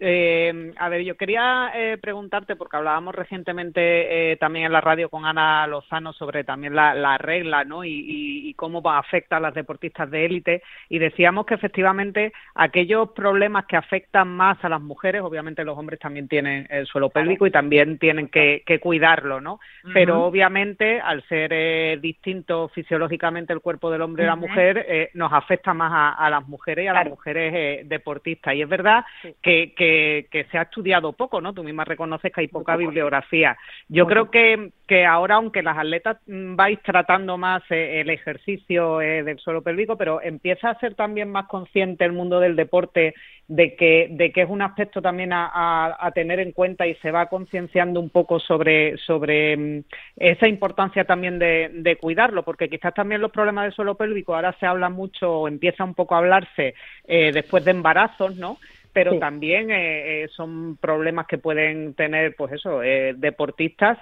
Eh, 0.04 0.72
a 0.78 0.88
ver, 0.88 1.02
yo 1.04 1.16
quería 1.16 1.70
eh, 1.74 1.96
preguntarte, 1.98 2.56
porque 2.56 2.76
hablábamos 2.76 3.14
recientemente 3.14 4.32
eh, 4.32 4.36
también 4.36 4.66
en 4.66 4.72
la 4.72 4.80
radio 4.80 5.08
con 5.08 5.24
Ana 5.24 5.66
Lozano 5.66 6.12
sobre 6.12 6.44
también 6.44 6.74
la, 6.74 7.18
regla, 7.18 7.64
¿no? 7.64 7.84
Y, 7.84 8.54
cómo 8.56 8.82
afecta 8.90 9.38
a 9.38 9.40
las 9.40 9.54
deportistas 9.54 10.10
de 10.10 10.24
élite. 10.24 10.62
Y 10.88 10.98
decíamos 10.98 11.46
que 11.46 11.54
efectivamente 11.54 12.32
aquellos 12.54 13.10
problemas 13.10 13.64
que 13.66 13.76
afectan 13.76 14.28
más 14.28 14.62
a 14.64 14.68
las 14.68 14.80
mujeres, 14.80 15.22
obviamente 15.22 15.64
los 15.64 15.78
hombres 15.78 15.98
también 15.98 16.28
tienen 16.28 16.66
el 16.70 16.86
suelo 16.86 17.08
pélvico 17.08 17.46
y 17.46 17.50
también 17.50 17.98
tienen 17.98 18.28
que, 18.28 18.62
cuidarlo, 18.80 19.40
¿no? 19.40 19.60
Pero 19.94 20.24
obviamente, 20.24 21.00
al 21.00 21.22
ser 21.28 21.50
eh, 21.52 21.98
distinto 22.00 22.68
fisiológicamente 22.68 23.52
el 23.52 23.60
cuerpo 23.60 23.90
del 23.90 24.02
hombre 24.02 24.24
y 24.24 24.26
la 24.26 24.36
mujer, 24.36 24.84
eh, 24.88 25.10
nos 25.14 25.32
afecta 25.32 25.72
más 25.74 26.16
a, 26.18 26.30
las 26.30 26.46
mujeres 26.48 26.84
y 26.84 26.88
a 26.88 26.92
las 26.92 27.08
mujeres 27.08 27.88
deportistas. 27.88 28.54
Y 28.54 28.62
es 28.62 28.68
verdad 28.68 29.04
que 29.40 29.62
que, 29.76 29.91
se 30.30 30.58
ha 30.58 30.62
estudiado 30.62 31.12
poco, 31.12 31.40
¿no? 31.40 31.52
Tú 31.52 31.62
misma 31.64 31.84
reconoces 31.84 32.32
que 32.32 32.42
hay 32.42 32.48
poca 32.48 32.76
bibliografía. 32.76 33.56
Yo 33.88 34.06
creo 34.06 34.30
que, 34.30 34.70
que 34.86 35.04
ahora, 35.04 35.36
aunque 35.36 35.62
las 35.62 35.78
atletas 35.78 36.18
mm, 36.26 36.56
vais 36.56 36.80
tratando 36.82 37.38
más 37.38 37.62
eh, 37.70 38.00
el 38.00 38.10
ejercicio 38.10 39.00
eh, 39.00 39.22
del 39.22 39.38
suelo 39.38 39.62
pélvico, 39.62 39.96
pero 39.96 40.20
empieza 40.22 40.70
a 40.70 40.78
ser 40.78 40.94
también 40.94 41.30
más 41.30 41.46
consciente 41.46 42.04
el 42.04 42.12
mundo 42.12 42.40
del 42.40 42.56
deporte 42.56 43.14
de 43.48 43.74
que, 43.76 44.08
de 44.10 44.32
que 44.32 44.42
es 44.42 44.48
un 44.48 44.62
aspecto 44.62 45.02
también 45.02 45.30
a, 45.32 46.10
tener 46.14 46.40
en 46.40 46.52
cuenta 46.52 46.86
y 46.86 46.94
se 46.96 47.10
va 47.10 47.26
concienciando 47.26 48.00
un 48.00 48.10
poco 48.10 48.38
sobre, 48.40 48.96
sobre 48.98 49.56
mm, 49.56 49.84
esa 50.16 50.48
importancia 50.48 51.04
también 51.04 51.38
de, 51.38 51.70
de, 51.72 51.96
cuidarlo, 51.96 52.44
porque 52.44 52.68
quizás 52.68 52.94
también 52.94 53.20
los 53.20 53.30
problemas 53.30 53.64
del 53.64 53.74
suelo 53.74 53.94
pélvico 53.94 54.34
ahora 54.34 54.56
se 54.58 54.66
habla 54.66 54.88
mucho 54.88 55.30
o 55.30 55.48
empieza 55.48 55.84
un 55.84 55.94
poco 55.94 56.14
a 56.14 56.18
hablarse 56.18 56.74
eh, 57.04 57.30
después 57.32 57.64
de 57.64 57.72
embarazos, 57.72 58.36
¿no? 58.36 58.58
Pero 58.92 59.18
también 59.18 59.70
eh, 59.70 60.24
eh, 60.24 60.28
son 60.28 60.76
problemas 60.76 61.26
que 61.26 61.38
pueden 61.38 61.94
tener, 61.94 62.36
pues 62.36 62.52
eso, 62.52 62.82
eh, 62.82 63.14
deportistas 63.16 63.98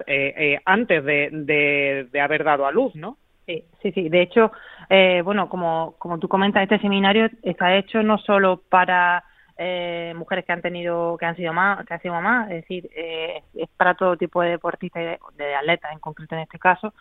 antes 0.64 1.04
de, 1.04 2.08
de, 2.10 2.20
haber 2.20 2.44
dado 2.44 2.66
a 2.66 2.72
luz, 2.72 2.94
¿no? 2.96 3.16
Sí, 3.46 3.64
sí, 3.82 3.92
sí. 3.92 4.08
De 4.08 4.22
hecho, 4.22 4.50
bueno, 5.24 5.48
como, 5.48 5.94
como 5.98 6.18
tú 6.18 6.28
comentas, 6.28 6.62
este 6.62 6.80
seminario 6.80 7.28
está 7.42 7.76
hecho 7.76 8.02
no 8.02 8.18
solo 8.18 8.62
para 8.68 9.24
mujeres 10.14 10.44
que 10.44 10.52
han 10.52 10.62
tenido, 10.62 11.16
que 11.18 11.26
han 11.26 11.36
sido 11.36 11.52
más, 11.52 11.84
que 11.86 11.94
han 11.94 12.02
sido 12.02 12.14
mamás, 12.14 12.50
es 12.50 12.62
decir, 12.62 12.90
es 12.94 13.68
para 13.76 13.94
todo 13.94 14.16
tipo 14.16 14.42
de 14.42 14.50
deportistas 14.50 15.02
y 15.02 15.36
de 15.36 15.54
atletas, 15.54 15.92
en 15.92 15.98
concreto 16.00 16.34
en 16.34 16.42
este 16.42 16.58
caso, 16.58 16.94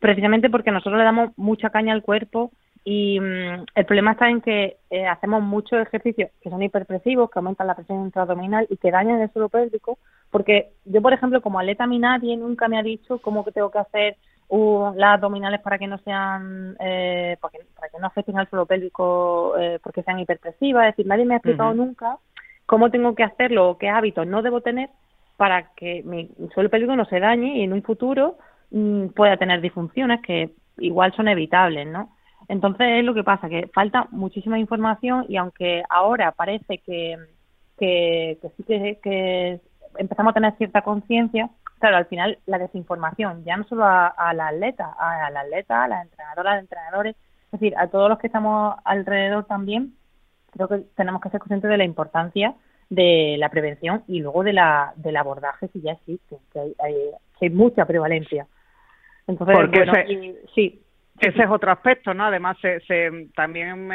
precisamente 0.00 0.50
porque 0.50 0.70
nosotros 0.70 0.98
le 0.98 1.04
damos 1.04 1.30
mucha 1.36 1.70
caña 1.70 1.92
al 1.92 2.02
cuerpo 2.02 2.50
y 2.84 3.20
mm, 3.20 3.66
el 3.74 3.86
problema 3.86 4.12
está 4.12 4.28
en 4.28 4.40
que 4.40 4.78
eh, 4.90 5.06
hacemos 5.06 5.42
muchos 5.42 5.80
ejercicios 5.80 6.30
que 6.40 6.50
son 6.50 6.62
hiperpresivos, 6.62 7.30
que 7.30 7.38
aumentan 7.38 7.66
la 7.66 7.76
presión 7.76 8.04
intraabdominal 8.04 8.66
y 8.70 8.76
que 8.76 8.90
dañan 8.90 9.20
el 9.20 9.32
suelo 9.32 9.48
pélvico, 9.48 9.98
porque 10.30 10.72
yo, 10.84 11.00
por 11.00 11.12
ejemplo, 11.12 11.40
como 11.40 11.60
atleta, 11.60 11.84
a 11.84 11.86
mí 11.86 11.98
nadie 11.98 12.36
nunca 12.36 12.68
me 12.68 12.78
ha 12.78 12.82
dicho 12.82 13.18
cómo 13.18 13.44
que 13.44 13.52
tengo 13.52 13.70
que 13.70 13.78
hacer 13.78 14.16
uh, 14.48 14.92
las 14.96 15.14
abdominales 15.14 15.60
para 15.60 15.78
que 15.78 15.86
no 15.86 15.98
sean, 15.98 16.76
eh, 16.80 17.36
para, 17.40 17.52
que, 17.52 17.98
no 18.00 18.06
afecten 18.06 18.38
al 18.38 18.48
suelo 18.48 18.66
pélvico 18.66 19.56
eh, 19.58 19.78
porque 19.82 20.02
sean 20.02 20.18
hiperpresivas. 20.18 20.88
Es 20.88 20.96
decir, 20.96 21.06
nadie 21.06 21.24
me 21.24 21.34
ha 21.34 21.36
explicado 21.38 21.74
nunca 21.74 22.18
cómo 22.66 22.90
tengo 22.90 23.14
que 23.14 23.22
hacerlo 23.22 23.70
o 23.70 23.78
qué 23.78 23.88
hábitos 23.88 24.26
no 24.26 24.42
debo 24.42 24.60
tener 24.60 24.90
para 25.36 25.72
que 25.74 26.02
mi 26.04 26.30
suelo 26.52 26.70
pélvico 26.70 26.96
no 26.96 27.04
se 27.04 27.20
dañe 27.20 27.58
y 27.58 27.62
en 27.62 27.72
un 27.72 27.82
futuro 27.82 28.38
mm, 28.70 29.08
pueda 29.08 29.36
tener 29.36 29.60
disfunciones 29.60 30.20
que 30.22 30.50
igual 30.78 31.12
son 31.14 31.28
evitables, 31.28 31.86
¿no? 31.86 32.10
Entonces 32.48 32.86
es 32.98 33.04
lo 33.04 33.14
que 33.14 33.24
pasa, 33.24 33.48
que 33.48 33.68
falta 33.68 34.06
muchísima 34.10 34.58
información 34.58 35.26
y 35.28 35.36
aunque 35.36 35.82
ahora 35.88 36.32
parece 36.32 36.78
que, 36.78 37.16
que, 37.78 38.38
sí 38.56 38.64
que, 38.64 39.60
empezamos 39.98 40.30
a 40.30 40.34
tener 40.34 40.56
cierta 40.56 40.82
conciencia, 40.82 41.50
claro, 41.78 41.96
al 41.96 42.06
final 42.06 42.38
la 42.46 42.58
desinformación, 42.58 43.44
ya 43.44 43.56
no 43.56 43.64
solo 43.64 43.84
a, 43.84 44.32
la 44.34 44.48
atleta, 44.48 44.94
a, 44.98 45.30
la 45.30 45.40
atleta, 45.40 45.84
a 45.84 45.88
las 45.88 46.04
entrenadoras, 46.04 46.52
a 46.52 46.54
los 46.56 46.62
entrenadores, 46.62 47.16
es 47.52 47.60
decir, 47.60 47.74
a 47.76 47.88
todos 47.88 48.08
los 48.08 48.18
que 48.18 48.28
estamos 48.28 48.76
alrededor 48.84 49.44
también, 49.44 49.94
creo 50.52 50.68
que 50.68 50.78
tenemos 50.96 51.20
que 51.20 51.30
ser 51.30 51.40
conscientes 51.40 51.70
de 51.70 51.78
la 51.78 51.84
importancia 51.84 52.54
de 52.88 53.36
la 53.38 53.48
prevención 53.48 54.04
y 54.06 54.20
luego 54.20 54.44
de 54.44 54.52
la, 54.52 54.92
del 54.96 55.16
abordaje 55.16 55.68
si 55.68 55.80
ya 55.80 55.92
existe, 55.92 56.36
que 56.52 56.58
hay, 56.58 56.74
hay, 57.40 57.50
mucha 57.50 57.86
prevalencia. 57.86 58.46
Entonces, 59.26 59.56
bueno, 59.56 59.92
sí, 60.54 60.81
ese 61.22 61.42
es 61.42 61.50
otro 61.50 61.70
aspecto, 61.70 62.12
¿no? 62.14 62.24
Además, 62.24 62.56
se, 62.60 62.80
se, 62.80 63.28
también 63.34 63.88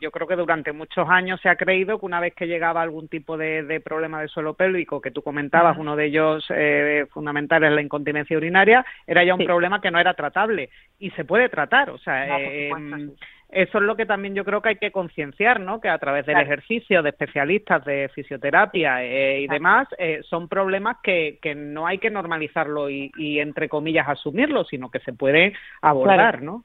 yo 0.00 0.10
creo 0.10 0.26
que 0.26 0.36
durante 0.36 0.72
muchos 0.72 1.08
años 1.08 1.40
se 1.40 1.48
ha 1.48 1.56
creído 1.56 1.98
que 1.98 2.06
una 2.06 2.20
vez 2.20 2.34
que 2.34 2.46
llegaba 2.46 2.82
algún 2.82 3.08
tipo 3.08 3.36
de, 3.36 3.62
de 3.62 3.80
problema 3.80 4.20
de 4.20 4.28
suelo 4.28 4.54
pélvico, 4.54 5.00
que 5.00 5.10
tú 5.10 5.22
comentabas, 5.22 5.78
uno 5.78 5.96
de 5.96 6.06
ellos 6.06 6.44
eh, 6.50 7.06
fundamental 7.10 7.64
es 7.64 7.72
la 7.72 7.82
incontinencia 7.82 8.36
urinaria, 8.36 8.84
era 9.06 9.24
ya 9.24 9.34
un 9.34 9.44
problema 9.44 9.80
que 9.80 9.90
no 9.90 9.98
era 9.98 10.14
tratable 10.14 10.70
y 10.98 11.10
se 11.10 11.24
puede 11.24 11.48
tratar, 11.48 11.90
o 11.90 11.98
sea, 11.98 12.38
eh, 12.40 12.70
eso 13.50 13.78
es 13.78 13.84
lo 13.84 13.96
que 13.96 14.04
también 14.04 14.34
yo 14.34 14.44
creo 14.44 14.60
que 14.60 14.70
hay 14.70 14.76
que 14.76 14.92
concienciar, 14.92 15.58
¿no? 15.58 15.80
Que 15.80 15.88
a 15.88 15.98
través 15.98 16.26
del 16.26 16.38
ejercicio 16.38 17.02
de 17.02 17.10
especialistas 17.10 17.82
de 17.84 18.10
fisioterapia 18.14 19.02
eh, 19.02 19.40
y 19.40 19.46
demás, 19.46 19.88
eh, 19.96 20.20
son 20.28 20.48
problemas 20.48 20.98
que, 21.02 21.38
que 21.40 21.54
no 21.54 21.86
hay 21.86 21.98
que 21.98 22.10
normalizarlo 22.10 22.90
y, 22.90 23.10
entre 23.40 23.70
comillas, 23.70 24.06
asumirlo, 24.06 24.64
sino 24.64 24.90
que 24.90 25.00
se 25.00 25.14
pueden 25.14 25.54
abordar, 25.80 26.42
¿no? 26.42 26.64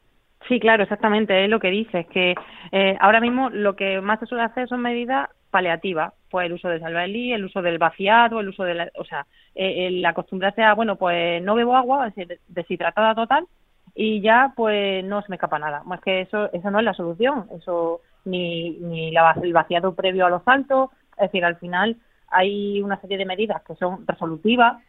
Sí, 0.49 0.59
claro, 0.59 0.83
exactamente, 0.83 1.45
es 1.45 1.49
lo 1.49 1.61
que 1.61 1.69
dices, 1.69 2.05
que 2.07 2.35
eh, 2.73 2.97
ahora 2.99 3.21
mismo 3.21 3.49
lo 3.49 3.77
que 3.77 4.01
más 4.01 4.19
se 4.19 4.25
suele 4.25 4.43
hacer 4.43 4.67
son 4.67 4.81
medidas 4.81 5.29
paliativas, 5.51 6.13
pues 6.29 6.47
el 6.47 6.53
uso 6.53 6.67
del 6.67 6.81
salvaelí, 6.81 7.31
el 7.31 7.45
uso 7.45 7.61
del 7.61 7.77
vaciado, 7.77 8.41
el 8.41 8.49
uso 8.49 8.65
de 8.65 8.73
la, 8.73 8.89
o 8.95 9.05
sea, 9.05 9.25
el 9.55 10.05
acostumbrarse 10.05 10.61
a, 10.61 10.73
bueno, 10.73 10.97
pues 10.97 11.41
no 11.41 11.55
bebo 11.55 11.77
agua, 11.77 12.09
es 12.09 12.15
decir, 12.15 12.39
deshidratada 12.49 13.15
total, 13.15 13.45
y 13.95 14.21
ya 14.21 14.53
pues 14.55 15.03
no 15.05 15.21
se 15.21 15.29
me 15.29 15.35
escapa 15.35 15.59
nada. 15.59 15.83
Más 15.85 16.01
que 16.01 16.21
eso, 16.21 16.51
eso 16.51 16.71
no 16.71 16.79
es 16.79 16.85
la 16.85 16.93
solución, 16.93 17.47
eso 17.55 18.01
ni, 18.25 18.71
ni 18.79 19.11
la, 19.11 19.35
el 19.41 19.53
vaciado 19.53 19.93
previo 19.93 20.25
a 20.25 20.29
los 20.29 20.43
saltos, 20.43 20.89
es 21.17 21.23
decir, 21.23 21.45
al 21.45 21.57
final 21.57 21.97
hay 22.29 22.81
una 22.81 22.99
serie 22.99 23.17
de 23.17 23.25
medidas 23.25 23.61
que 23.63 23.75
son 23.75 24.05
resolutivas, 24.07 24.81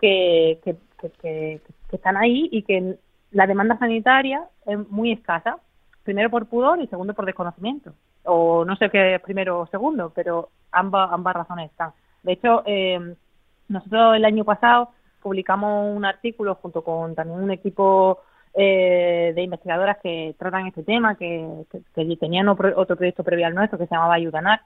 que, 0.00 0.58
que, 0.64 0.76
que, 1.20 1.60
están 1.90 2.16
ahí 2.16 2.48
y 2.50 2.62
que 2.62 2.96
la 3.30 3.46
demanda 3.46 3.78
sanitaria 3.78 4.44
es 4.66 4.78
muy 4.90 5.12
escasa, 5.12 5.58
primero 6.02 6.30
por 6.30 6.46
pudor 6.46 6.80
y 6.80 6.86
segundo 6.88 7.14
por 7.14 7.26
desconocimiento, 7.26 7.92
o 8.24 8.64
no 8.64 8.76
sé 8.76 8.90
qué 8.90 9.20
primero 9.24 9.60
o 9.60 9.66
segundo, 9.66 10.12
pero 10.14 10.50
ambas, 10.72 11.10
ambas 11.12 11.34
razones 11.34 11.70
están. 11.70 11.92
De 12.22 12.32
hecho, 12.32 12.62
eh, 12.66 13.14
nosotros 13.68 14.16
el 14.16 14.24
año 14.24 14.44
pasado 14.44 14.90
publicamos 15.22 15.96
un 15.96 16.04
artículo 16.04 16.56
junto 16.56 16.82
con 16.82 17.14
también 17.14 17.40
un 17.40 17.50
equipo 17.50 18.20
eh, 18.54 19.32
de 19.34 19.42
investigadoras 19.42 19.96
que 20.02 20.34
tratan 20.38 20.66
este 20.66 20.82
tema, 20.82 21.16
que, 21.16 21.64
tenían 22.20 22.48
otro, 22.48 22.96
proyecto 22.96 23.24
previo 23.24 23.46
al 23.46 23.54
nuestro 23.54 23.78
que 23.78 23.86
se 23.86 23.94
llamaba 23.94 24.14
Ayudanar, 24.14 24.60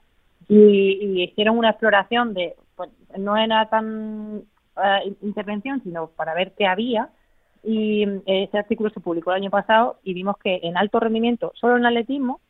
y, 0.49 1.23
hicieron 1.23 1.57
una 1.57 1.69
exploración 1.69 2.33
de, 2.33 2.55
pues, 2.75 2.89
no 3.17 3.37
era 3.37 3.69
tan 3.69 4.43
eh, 4.83 5.13
intervención, 5.21 5.81
sino 5.83 6.07
para 6.07 6.33
ver 6.33 6.53
qué 6.57 6.67
había, 6.67 7.09
y 7.63 8.03
eh, 8.03 8.43
ese 8.43 8.57
artículo 8.57 8.89
se 8.89 8.99
publicó 8.99 9.31
el 9.31 9.37
año 9.37 9.49
pasado 9.49 9.99
y 10.03 10.13
vimos 10.13 10.37
que 10.37 10.59
en 10.63 10.77
alto 10.77 10.99
rendimiento, 10.99 11.53
solo 11.55 11.77
en 11.77 11.85
atletismo, 11.85 12.41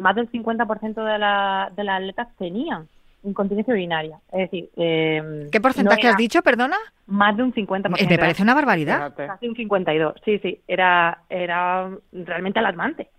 más 0.00 0.16
del 0.16 0.28
50% 0.32 0.94
de, 0.94 1.18
la, 1.18 1.70
de 1.76 1.84
las 1.84 2.00
atletas 2.00 2.26
tenían 2.38 2.88
incontinencia 3.26 3.74
urinaria. 3.74 4.18
Es 4.32 4.50
decir, 4.50 4.70
eh, 4.76 5.48
¿qué 5.50 5.60
porcentaje 5.60 6.08
has 6.08 6.16
dicho, 6.16 6.42
perdona? 6.42 6.76
Más 7.06 7.36
de 7.36 7.42
un 7.42 7.52
50%. 7.52 8.08
Me 8.08 8.18
parece 8.18 8.42
una 8.42 8.54
barbaridad. 8.54 9.14
Casi 9.14 9.48
un 9.48 9.56
52, 9.56 10.14
sí, 10.24 10.38
sí, 10.38 10.60
era, 10.66 11.22
era 11.28 11.90
realmente 12.12 12.58
alarmante. 12.58 13.10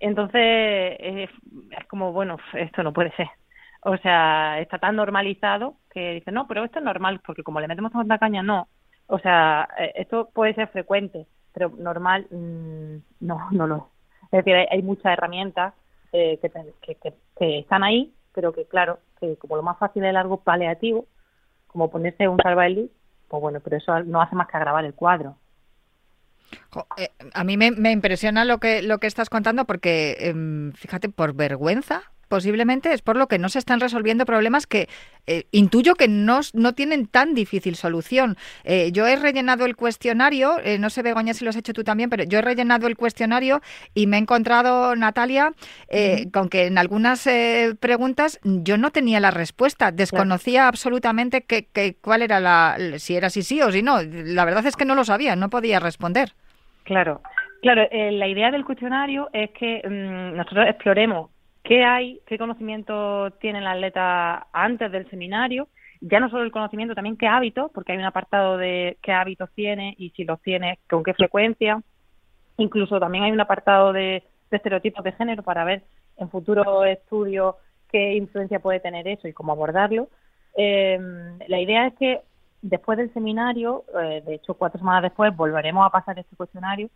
Entonces, 0.00 0.40
es 1.00 1.30
como, 1.88 2.12
bueno, 2.12 2.36
esto 2.52 2.82
no 2.82 2.92
puede 2.92 3.10
ser. 3.12 3.28
O 3.82 3.96
sea, 3.98 4.60
está 4.60 4.78
tan 4.78 4.96
normalizado 4.96 5.76
que 5.90 6.14
dice, 6.14 6.32
no, 6.32 6.46
pero 6.46 6.64
esto 6.64 6.78
es 6.78 6.84
normal, 6.84 7.20
porque 7.24 7.42
como 7.42 7.60
le 7.60 7.68
metemos 7.68 7.92
tanta 7.92 8.18
caña, 8.18 8.42
no. 8.42 8.66
O 9.06 9.18
sea, 9.18 9.68
eh, 9.78 9.92
esto 9.96 10.30
puede 10.32 10.54
ser 10.54 10.68
frecuente, 10.68 11.26
pero 11.52 11.70
normal, 11.78 12.26
mm, 12.30 12.96
no, 13.20 13.50
no 13.50 13.66
lo 13.66 13.76
es. 13.76 13.82
Es 14.32 14.44
decir, 14.44 14.54
hay, 14.70 14.82
muchas 14.82 15.12
herramientas 15.12 15.74
eh, 16.12 16.38
que, 16.40 16.50
que, 16.96 17.12
que, 17.38 17.58
están 17.58 17.84
ahí 17.84 18.12
pero 18.34 18.52
que 18.52 18.66
claro, 18.66 18.98
que 19.20 19.36
como 19.36 19.56
lo 19.56 19.62
más 19.62 19.78
fácil 19.78 20.04
es 20.04 20.16
algo 20.16 20.40
paliativo, 20.40 21.06
como 21.68 21.90
ponerse 21.90 22.28
un 22.28 22.38
salvaelí, 22.38 22.90
pues 23.28 23.40
bueno, 23.40 23.60
pero 23.60 23.76
eso 23.76 24.02
no 24.04 24.20
hace 24.20 24.36
más 24.36 24.48
que 24.48 24.56
agravar 24.56 24.84
el 24.84 24.94
cuadro. 24.94 25.36
Eh, 26.96 27.10
a 27.32 27.44
mí 27.44 27.56
me, 27.56 27.90
impresiona 27.90 28.44
lo 28.44 28.58
que, 28.58 28.82
lo 28.82 28.98
que 28.98 29.06
estás 29.06 29.30
contando 29.30 29.64
porque, 29.64 30.16
em, 30.20 30.72
fíjate, 30.72 31.08
por 31.08 31.34
vergüenza, 31.34 32.02
posiblemente 32.28 32.92
es 32.92 33.02
por 33.02 33.16
lo 33.16 33.28
que 33.28 33.38
no 33.38 33.48
se 33.48 33.58
están 33.58 33.80
resolviendo 33.80 34.24
problemas 34.24 34.66
que 34.66 34.88
eh, 35.26 35.44
intuyo 35.52 35.94
que 35.94 36.08
no, 36.08 36.40
no, 36.52 36.74
tienen 36.74 37.06
tan 37.06 37.34
difícil 37.34 37.76
solución. 37.76 38.36
Eh, 38.64 38.90
yo 38.92 39.06
he 39.06 39.16
rellenado 39.16 39.64
el 39.64 39.76
cuestionario, 39.76 40.56
no 40.78 40.90
sé, 40.90 41.02
Begoña, 41.02 41.34
si 41.34 41.44
lo 41.44 41.50
has 41.50 41.56
hecho 41.56 41.72
tú 41.72 41.84
también, 41.84 42.10
pero 42.10 42.24
yo 42.24 42.38
he 42.38 42.42
rellenado 42.42 42.86
el 42.86 42.96
cuestionario 42.96 43.62
y 43.94 44.06
me 44.06 44.16
he 44.16 44.20
encontrado, 44.20 44.94
Natalia, 44.96 45.52
con 46.32 46.48
que 46.48 46.66
en 46.66 46.78
algunas 46.78 47.28
preguntas 47.80 48.38
yo 48.42 48.76
no 48.76 48.90
tenía 48.90 49.20
la 49.20 49.30
respuesta, 49.30 49.92
desconocía 49.92 50.68
absolutamente 50.68 51.42
que, 51.42 51.96
cuál 52.00 52.22
era 52.22 52.40
la, 52.40 52.76
si 52.98 53.16
era 53.16 53.30
si 53.30 53.42
sí 53.42 53.60
o 53.62 53.70
si 53.70 53.82
no. 53.82 53.98
La 54.02 54.44
verdad 54.44 54.66
es 54.66 54.76
que 54.76 54.84
no 54.84 54.94
lo 54.94 55.04
sabía, 55.04 55.36
no 55.36 55.50
podía 55.50 55.80
responder. 55.80 56.30
Claro, 56.84 57.22
claro. 57.62 57.86
Eh, 57.90 58.12
la 58.12 58.28
idea 58.28 58.50
del 58.50 58.64
cuestionario 58.64 59.28
es 59.32 59.50
que 59.50 59.82
mm, 59.84 60.36
nosotros 60.36 60.66
exploremos 60.68 61.30
qué 61.64 61.82
hay, 61.82 62.20
qué 62.26 62.38
conocimiento 62.38 63.30
tiene 63.40 63.58
el 63.58 63.66
atleta 63.66 64.46
antes 64.52 64.92
del 64.92 65.08
seminario, 65.10 65.68
ya 66.00 66.20
no 66.20 66.28
solo 66.28 66.44
el 66.44 66.52
conocimiento, 66.52 66.94
también 66.94 67.16
qué 67.16 67.26
hábitos, 67.26 67.70
porque 67.72 67.92
hay 67.92 67.98
un 67.98 68.04
apartado 68.04 68.58
de 68.58 68.98
qué 69.02 69.12
hábitos 69.12 69.50
tiene 69.54 69.94
y 69.98 70.10
si 70.10 70.24
los 70.24 70.40
tiene, 70.42 70.78
con 70.88 71.02
qué 71.02 71.14
frecuencia. 71.14 71.82
Incluso 72.58 73.00
también 73.00 73.24
hay 73.24 73.32
un 73.32 73.40
apartado 73.40 73.92
de, 73.92 74.22
estereotipos 74.50 75.02
de 75.02 75.12
género 75.12 75.42
para 75.42 75.64
ver 75.64 75.82
en 76.16 76.30
futuros 76.30 76.86
estudios 76.86 77.56
qué 77.90 78.14
influencia 78.14 78.60
puede 78.60 78.78
tener 78.78 79.08
eso 79.08 79.26
y 79.26 79.32
cómo 79.32 79.50
abordarlo. 79.50 80.08
Eh, 80.56 80.98
la 81.48 81.58
idea 81.58 81.88
es 81.88 81.94
que 81.94 82.20
después 82.62 82.98
del 82.98 83.12
seminario, 83.12 83.84
eh, 84.00 84.22
de 84.24 84.34
hecho 84.34 84.54
cuatro 84.54 84.78
semanas 84.78 85.02
después, 85.02 85.34
volveremos 85.34 85.84
a 85.84 85.90
pasar 85.90 86.18
este 86.18 86.36
cuestionario 86.36 86.88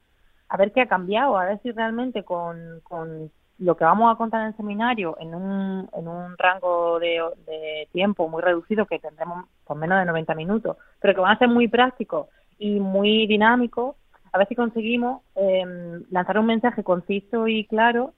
a 0.51 0.57
ver 0.57 0.73
qué 0.73 0.83
ha 0.83 0.87
cambiado, 0.87 1.37
a 1.37 1.47
ver 1.47 1.61
si 1.63 1.73
realmente 1.73 2.23
con, 2.23 2.81
con 2.83 3.31
lo 3.59 3.77
que 3.77 3.85
vamos 3.85 4.13
a 4.13 4.17
contar 4.17 4.43
en 4.43 4.49
el 4.49 4.57
seminario 4.57 5.17
en 5.21 5.35
un, 5.35 5.89
en 5.93 6.09
un 6.09 6.39
rango 6.39 6.99
de, 7.01 7.89
tiempo 7.93 8.29
muy 8.29 8.43
reducido 8.43 8.87
que 8.87 8.99
tendremos 8.99 9.47
por 9.65 9.77
menos 9.77 9.99
de 9.99 10.05
90 10.05 10.35
minutos, 10.35 10.77
pero 11.01 11.15
que 11.15 11.21
van 11.21 11.35
a 11.35 11.39
ser 11.39 11.49
muy 11.49 11.69
prácticos 11.69 12.29
y 12.59 12.79
muy 12.81 13.27
dinámicos, 13.27 13.97
a 14.33 14.39
ver 14.39 14.49
si 14.49 14.55
conseguimos 14.55 15.23
em, 15.35 16.05
lanzar 16.11 16.39
un 16.39 16.47
mensaje 16.47 16.85
conciso 16.85 17.49
y 17.49 17.67
claro 17.67 18.15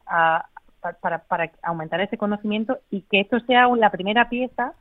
para, 1.00 1.18
para 1.18 1.52
aumentar 1.62 2.00
ese 2.00 2.18
conocimiento 2.18 2.78
y 2.90 3.02
que 3.02 3.20
esto 3.20 3.40
sea 3.40 3.68
la 3.68 3.90
primera 3.90 4.28
pieza 4.28 4.74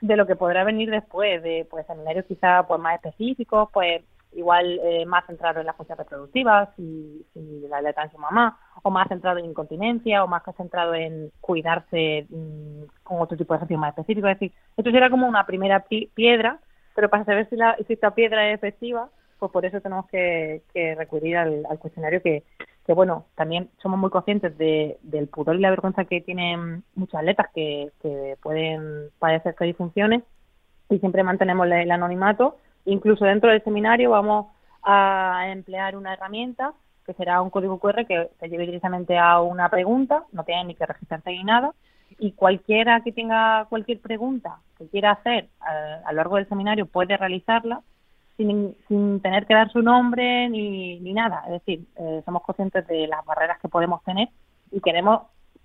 de 0.00 0.16
lo 0.16 0.26
que 0.26 0.36
podrá 0.36 0.64
venir 0.64 0.90
después, 0.90 1.42
de 1.42 1.66
pues 1.70 1.86
seminarios 1.86 2.26
quizá 2.26 2.66
pues 2.66 2.80
más 2.80 2.96
específicos, 2.96 3.68
pues 3.72 4.02
igual 4.34 4.80
eh, 4.82 5.06
más 5.06 5.26
centrado 5.26 5.60
en 5.60 5.66
la 5.66 5.74
función 5.74 5.98
reproductiva, 5.98 6.72
si, 6.76 7.26
la 7.68 7.80
letra 7.80 8.04
en 8.04 8.12
su 8.12 8.18
mamá, 8.18 8.58
o 8.82 8.90
más 8.90 9.08
centrado 9.08 9.38
en 9.38 9.46
incontinencia, 9.46 10.22
o 10.22 10.28
más 10.28 10.42
centrado 10.56 10.94
en 10.94 11.30
cuidarse 11.40 12.26
mm, 12.28 12.82
con 13.02 13.20
otro 13.20 13.36
tipo 13.36 13.54
de 13.54 13.58
ejercicio 13.58 13.78
más 13.78 13.90
específico. 13.90 14.28
Es 14.28 14.38
decir, 14.38 14.56
esto 14.76 14.90
será 14.90 15.10
como 15.10 15.26
una 15.26 15.46
primera 15.46 15.84
piedra, 16.14 16.60
pero 16.94 17.08
para 17.08 17.24
saber 17.24 17.48
si, 17.48 17.56
la, 17.56 17.76
si 17.86 17.94
esta 17.94 18.14
piedra 18.14 18.48
es 18.48 18.56
efectiva, 18.56 19.08
pues 19.38 19.52
por 19.52 19.64
eso 19.64 19.80
tenemos 19.80 20.06
que, 20.06 20.62
recurrir 20.96 21.36
al, 21.36 21.66
cuestionario 21.78 22.22
que, 22.22 22.44
que, 22.86 22.92
bueno, 22.92 23.26
también 23.34 23.70
somos 23.82 23.98
muy 23.98 24.10
conscientes 24.10 24.56
de, 24.56 24.98
del 25.02 25.28
pudor 25.28 25.56
y 25.56 25.60
la 25.60 25.70
vergüenza 25.70 26.04
que 26.04 26.20
tienen 26.20 26.84
muchas 26.94 27.20
atletas 27.20 27.48
que, 27.54 27.90
que 28.00 28.36
pueden 28.42 29.10
padecer 29.18 29.54
que 29.54 29.64
disfunciones 29.64 30.22
y 30.90 30.98
siempre 30.98 31.22
mantenemos 31.22 31.66
el 31.66 31.90
anonimato. 31.90 32.58
Incluso 32.84 33.24
dentro 33.24 33.50
del 33.50 33.62
seminario 33.62 34.10
vamos 34.10 34.46
a 34.82 35.46
emplear 35.48 35.96
una 35.96 36.12
herramienta 36.12 36.72
que 37.06 37.14
será 37.14 37.42
un 37.42 37.50
código 37.50 37.78
QR 37.78 38.06
que 38.06 38.30
te 38.38 38.48
lleve 38.48 38.66
directamente 38.66 39.18
a 39.18 39.40
una 39.40 39.68
pregunta, 39.68 40.24
no 40.32 40.44
tienes 40.44 40.66
ni 40.66 40.74
que 40.74 40.86
registrarte 40.86 41.30
ni 41.30 41.44
nada, 41.44 41.72
y 42.18 42.32
cualquiera 42.32 43.00
que 43.00 43.12
tenga 43.12 43.66
cualquier 43.68 44.00
pregunta 44.00 44.58
que 44.78 44.88
quiera 44.88 45.12
hacer 45.12 45.48
a, 45.60 46.00
a 46.06 46.12
lo 46.12 46.16
largo 46.16 46.36
del 46.36 46.48
seminario 46.48 46.86
puede 46.86 47.16
realizarla 47.16 47.82
sin, 48.36 48.76
sin 48.88 49.20
tener 49.20 49.46
que 49.46 49.54
dar 49.54 49.70
su 49.70 49.82
nombre 49.82 50.48
ni, 50.48 50.98
ni 51.00 51.12
nada. 51.12 51.42
Es 51.46 51.52
decir, 51.52 51.86
eh, 51.96 52.22
somos 52.24 52.42
conscientes 52.42 52.86
de 52.86 53.06
las 53.06 53.24
barreras 53.24 53.60
que 53.60 53.68
podemos 53.68 54.02
tener 54.04 54.28
y 54.70 54.80
queremos 54.80 55.22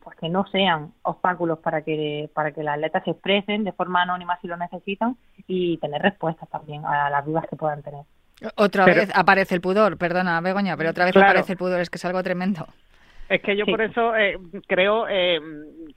pues 0.09 0.19
que 0.19 0.29
no 0.29 0.45
sean 0.47 0.91
obstáculos 1.03 1.59
para 1.59 1.83
que 1.83 2.29
para 2.33 2.51
que 2.51 2.63
las 2.63 2.75
atletas 2.75 3.03
se 3.03 3.11
expresen 3.11 3.63
de 3.63 3.71
forma 3.73 4.01
anónima 4.01 4.39
si 4.41 4.47
lo 4.47 4.57
necesitan 4.57 5.15
y 5.47 5.77
tener 5.77 6.01
respuestas 6.01 6.49
también 6.49 6.83
a 6.83 7.11
las 7.11 7.23
dudas 7.25 7.45
que 7.47 7.55
puedan 7.55 7.83
tener. 7.83 8.01
Otra 8.55 8.85
vez 8.85 9.11
aparece 9.13 9.53
el 9.53 9.61
pudor, 9.61 9.97
perdona 9.97 10.41
Begoña, 10.41 10.75
pero 10.77 10.89
otra 10.89 11.05
vez 11.05 11.15
aparece 11.15 11.51
el 11.51 11.57
pudor, 11.59 11.79
es 11.79 11.89
que 11.89 11.97
es 11.97 12.05
algo 12.05 12.23
tremendo. 12.23 12.65
Es 13.27 13.41
que 13.41 13.55
yo 13.55 13.65
por 13.67 13.81
eso 13.81 14.15
eh, 14.15 14.39
creo 14.65 15.07
eh, 15.07 15.39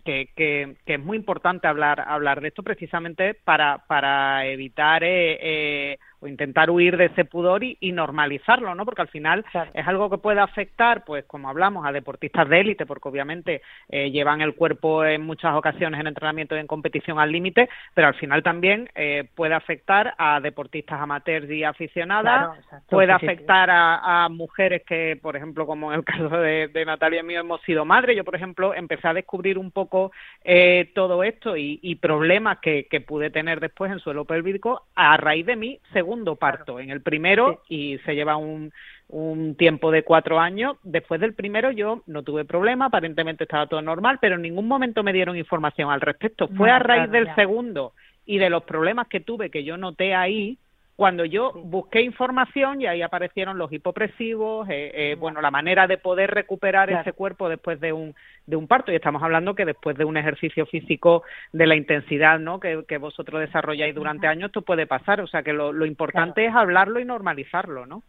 que, 0.05 0.29
que, 0.37 0.77
es 0.85 1.01
muy 1.01 1.17
importante 1.17 1.67
hablar 1.67 2.01
hablar 2.01 2.43
de 2.43 2.49
esto 2.49 2.63
precisamente 2.63 3.33
para 3.33 3.79
para 3.87 4.45
evitar 4.45 5.03
eh, 5.05 5.99
o 6.23 6.29
intentar 6.29 6.71
huir 6.71 6.97
de 6.97 7.07
ese 7.07 7.25
pudor 7.25 7.65
y, 7.65 7.93
normalizarlo, 7.93 8.75
¿no? 8.75 8.85
Porque 8.87 9.03
al 9.03 9.09
final 9.09 9.45
es 9.75 9.87
algo 9.87 10.09
que 10.09 10.19
puede 10.19 10.41
afectar, 10.41 11.05
pues 11.05 11.25
como 11.27 11.49
hablamos, 11.51 11.85
a 11.85 11.93
deportistas 11.93 12.49
de 12.49 12.61
élite, 12.61 12.87
porque 12.87 13.09
obviamente 13.09 13.61
eh, 13.89 14.11
llevan 14.11 14.41
el 14.41 14.55
cuerpo 14.55 15.05
en 15.05 15.23
muchas 15.23 15.55
ocasiones 15.55 16.01
en 16.01 16.07
entrenamiento 16.07 16.57
y 16.57 16.61
en 16.61 16.67
competición 16.67 17.19
al 17.19 17.33
límite, 17.33 17.69
pero 17.93 18.07
al 18.07 18.15
final 18.15 18.43
también 18.43 18.89
eh, 18.95 19.29
puede 19.35 19.55
afectar 19.55 20.15
a 20.17 20.41
deportistas 20.41 21.01
amateurs 21.01 21.51
y 21.51 21.65
aficionadas, 21.65 22.59
puede 22.89 23.13
afectar 23.13 23.69
A, 23.71 24.29
mujeres 24.31 24.83
que, 24.87 25.19
por 25.21 25.37
ejemplo, 25.37 25.67
como 25.67 25.93
en 25.93 25.99
el 25.99 26.05
caso 26.05 26.29
de, 26.29 26.71
Natalia 26.87 27.21
y 27.21 27.25
mío, 27.25 27.41
hemos 27.41 27.61
sido 27.63 27.85
madres. 27.85 28.17
Yo, 28.17 28.25
por 28.25 28.37
ejemplo, 28.37 28.75
empecé 28.75 29.09
a 29.09 29.15
descubrir 29.15 29.59
un 29.59 29.71
poco 29.71 30.13
eh, 30.45 30.91
todo 30.95 31.25
esto 31.25 31.57
y, 31.57 31.99
problemas 32.03 32.59
que, 32.59 32.89
que 32.91 33.01
pude 33.01 33.31
tener 33.31 33.61
después 33.61 33.93
en 33.93 34.01
suelo 34.01 34.25
pélvico 34.25 34.87
a 34.97 35.17
raíz 35.17 35.47
de 35.47 35.57
mí, 35.57 35.79
según 35.93 36.12
segundo 36.13 36.37
parto, 36.37 36.79
en 36.79 36.91
el 36.91 37.01
primero 37.01 37.63
y 37.69 37.99
se 38.05 38.15
lleva 38.15 38.37
un, 38.37 38.71
un 39.09 39.57
tiempo 39.57 39.91
de 39.91 40.03
cuatro 40.03 40.39
años. 40.39 40.77
Después 40.83 41.21
del 41.23 41.33
primero 41.33 41.71
yo 41.71 42.03
no 42.07 42.23
tuve 42.23 42.45
problema, 42.45 42.87
aparentemente 42.87 43.45
estaba 43.45 43.67
todo 43.67 43.81
normal, 43.81 44.19
pero 44.21 44.35
en 44.35 44.43
ningún 44.43 44.69
momento 44.69 45.03
me 45.03 45.15
dieron 45.15 45.39
información 45.39 45.91
al 45.91 46.03
respecto. 46.03 46.49
Fue 46.49 46.71
a 46.71 46.79
raíz 46.79 47.11
del 47.11 47.35
segundo 47.35 47.95
y 48.27 48.39
de 48.39 48.51
los 48.51 48.65
problemas 48.65 49.09
que 49.09 49.21
tuve 49.21 49.51
que 49.51 49.65
yo 49.65 49.79
noté 49.79 50.15
ahí 50.15 50.59
cuando 50.97 51.25
yo 51.25 51.53
busqué 51.53 52.03
información 52.03 52.81
y 52.81 52.87
ahí 52.87 53.03
aparecieron 53.03 53.59
los 53.59 53.73
hipopresivos, 53.73 54.69
eh, 54.69 54.93
eh, 54.95 55.17
bueno, 55.19 55.41
la 55.41 55.51
manera 55.51 55.87
de 55.87 55.97
poder 55.99 56.31
recuperar 56.31 56.91
ese 56.91 57.13
cuerpo 57.13 57.49
después 57.49 57.81
de 57.81 57.93
un, 57.93 58.15
de 58.47 58.57
un 58.57 58.69
parto. 58.69 58.93
Y 58.93 58.97
estamos 58.97 59.23
hablando 59.23 59.55
que 59.55 59.65
después 59.65 59.97
de 59.97 60.05
un 60.05 60.17
ejercicio 60.17 60.67
físico 60.67 61.23
de 61.53 61.67
la 61.67 61.77
intensidad 61.77 62.39
¿no? 62.39 62.61
que, 62.61 62.85
que 62.87 62.99
vosotros 62.99 63.41
desarrolláis 63.41 63.95
durante 63.95 64.27
años, 64.27 64.49
esto 64.49 64.63
puede 64.63 64.87
pasar. 64.87 65.21
O 65.23 65.27
sea 65.27 65.43
que 65.43 65.53
lo, 65.53 65.73
lo 65.73 65.87
importante 65.87 66.45
es 66.45 66.55
hablarlo 66.55 67.01
y 67.01 67.05
normalizarlo, 67.05 67.87
¿no? 67.87 68.03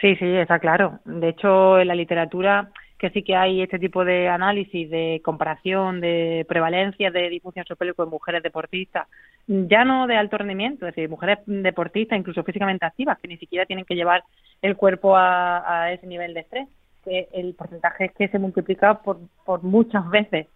Sí, 0.00 0.14
sí, 0.16 0.26
está 0.26 0.58
claro. 0.58 1.00
De 1.04 1.30
hecho, 1.30 1.80
en 1.80 1.88
la 1.88 1.94
literatura 1.94 2.70
que 2.98 3.10
sí 3.10 3.22
que 3.22 3.36
hay 3.36 3.62
este 3.62 3.78
tipo 3.78 4.04
de 4.04 4.28
análisis 4.28 4.90
de 4.90 5.20
comparación 5.24 6.00
de 6.00 6.44
prevalencia 6.48 7.10
de 7.10 7.30
disfunción 7.30 7.64
suropélvico 7.64 8.02
en 8.02 8.10
mujeres 8.10 8.42
deportistas, 8.42 9.06
ya 9.48 9.84
no 9.84 10.06
de 10.06 10.16
alto 10.16 10.36
rendimiento, 10.36 10.86
es 10.86 10.94
decir, 10.94 11.08
mujeres 11.08 11.38
deportistas, 11.46 12.18
incluso 12.18 12.44
físicamente 12.44 12.84
activas, 12.84 13.18
que 13.18 13.28
ni 13.28 13.38
siquiera 13.38 13.64
tienen 13.64 13.86
que 13.86 13.94
llevar 13.94 14.22
el 14.60 14.76
cuerpo 14.76 15.16
a, 15.16 15.90
ese 15.92 16.06
nivel 16.06 16.34
de 16.34 16.40
estrés, 16.40 16.68
que 17.02 17.28
el 17.32 17.54
porcentaje 17.54 18.06
es 18.06 18.12
que 18.12 18.28
se 18.28 18.38
multiplica 18.38 19.00
por, 19.00 19.18
por 19.46 19.62
muchas 19.62 20.08
veces. 20.10 20.48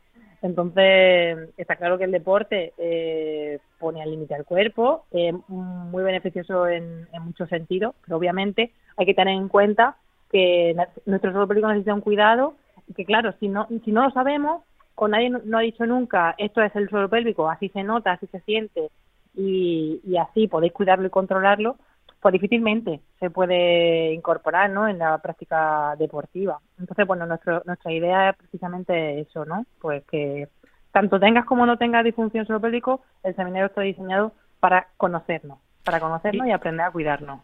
Entonces, 0.43 1.51
está 1.57 1.77
claro 1.77 1.97
que 1.97 2.05
el 2.05 2.11
deporte 2.11 2.75
eh, 2.77 3.61
pone 3.79 4.03
al 4.03 4.11
límite 4.11 4.35
al 4.35 4.45
cuerpo, 4.45 5.07
es 5.11 5.33
muy 5.49 6.03
beneficioso 6.03 6.67
en, 6.67 7.09
muchos 7.23 7.49
sentidos, 7.49 7.95
pero 8.05 8.19
obviamente 8.19 8.73
hay 8.97 9.07
que 9.07 9.15
tener 9.15 9.35
en 9.35 9.49
cuenta 9.49 9.97
que 10.31 10.75
nuestro 11.07 11.31
suelo 11.31 11.47
pélvico 11.47 11.69
necesita 11.69 11.95
un 11.95 12.01
cuidado 12.01 12.55
y 12.89 12.95
que 12.95 13.05
claro, 13.05 13.33
si 13.39 13.49
no, 13.49 13.69
si 13.85 13.93
no 13.93 14.03
lo 14.03 14.11
sabemos 14.11 14.65
o 15.03 15.09
nadie 15.09 15.31
no, 15.31 15.59
ha 15.59 15.63
dicho 15.63 15.85
nunca 15.85 16.37
esto 16.39 16.63
es 16.63 16.75
el 16.77 16.89
suelo 16.89 17.09
pélvico, 17.09 17.51
así 17.51 17.69
se 17.71 17.83
nota, 17.83 18.13
así 18.13 18.29
se 18.29 18.39
siente 18.43 18.89
y, 19.35 20.01
y 20.05 20.17
así 20.17 20.47
podéis 20.47 20.73
cuidarlo 20.73 21.09
y 21.09 21.11
controlarlo, 21.11 21.77
pues 22.21 22.33
difícilmente 22.35 23.01
se 23.19 23.29
puede 23.29 24.13
incorporar 24.13 24.71
¿no? 24.71 24.87
en 24.87 24.99
la 24.99 25.19
práctica 25.19 25.97
deportiva. 25.99 26.61
Entonces, 26.79 27.05
bueno, 27.05 27.27
nuestro, 27.27 27.63
nuestra 27.65 27.91
idea 27.91 28.31
es 28.31 28.37
precisamente 28.37 29.19
eso, 29.19 29.45
¿no? 29.45 29.67
Pues 29.81 30.05
que 30.05 30.49
tanto 30.93 31.19
tengas 31.19 31.47
como 31.47 31.67
no 31.67 31.79
tengas 31.79 32.05
disfunción 32.05 32.47
suelo 32.47 32.61
pélvico, 32.61 33.01
el 33.25 33.35
seminario 33.35 33.67
está 33.67 33.81
diseñado 33.81 34.31
para 34.61 34.87
conocernos, 34.99 35.59
para 35.85 35.99
conocernos 35.99 36.47
y 36.47 36.53
aprender 36.53 36.87
a 36.87 36.93
cuidarnos. 36.93 37.41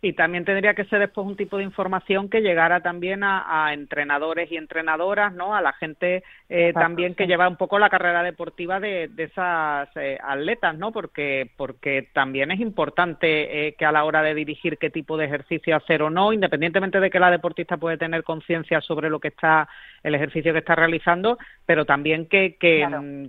Y 0.00 0.12
también 0.12 0.44
tendría 0.44 0.74
que 0.74 0.84
ser 0.84 1.00
después 1.00 1.26
un 1.26 1.34
tipo 1.34 1.56
de 1.56 1.64
información 1.64 2.28
que 2.28 2.40
llegara 2.40 2.80
también 2.82 3.24
a, 3.24 3.72
entrenadores 3.72 4.50
y 4.52 4.56
entrenadoras, 4.56 5.34
¿no? 5.34 5.56
A 5.56 5.60
la 5.60 5.72
gente 5.72 6.22
eh, 6.48 6.72
también 6.72 7.16
que 7.16 7.26
lleva 7.26 7.48
un 7.48 7.56
poco 7.56 7.80
la 7.80 7.90
carrera 7.90 8.22
deportiva 8.22 8.78
de, 8.78 9.10
esas 9.16 9.88
eh, 9.96 10.16
atletas, 10.22 10.78
¿no? 10.78 10.92
Porque 10.92 11.50
porque 11.56 12.08
también 12.12 12.52
es 12.52 12.60
importante 12.60 13.66
eh, 13.66 13.74
que 13.74 13.86
a 13.86 13.90
la 13.90 14.04
hora 14.04 14.22
de 14.22 14.34
dirigir 14.34 14.78
qué 14.78 14.88
tipo 14.88 15.16
de 15.16 15.24
ejercicio 15.24 15.74
hacer 15.74 16.02
o 16.02 16.10
no, 16.10 16.32
independientemente 16.32 17.00
de 17.00 17.10
que 17.10 17.18
la 17.18 17.32
deportista 17.32 17.76
puede 17.76 17.98
tener 17.98 18.22
conciencia 18.22 18.80
sobre 18.80 19.10
lo 19.10 19.18
que 19.18 19.28
está 19.28 19.68
el 20.04 20.14
ejercicio 20.14 20.52
que 20.52 20.60
está 20.60 20.76
realizando, 20.76 21.38
pero 21.66 21.86
también 21.86 22.26
que 22.26 22.56
que, 22.60 22.86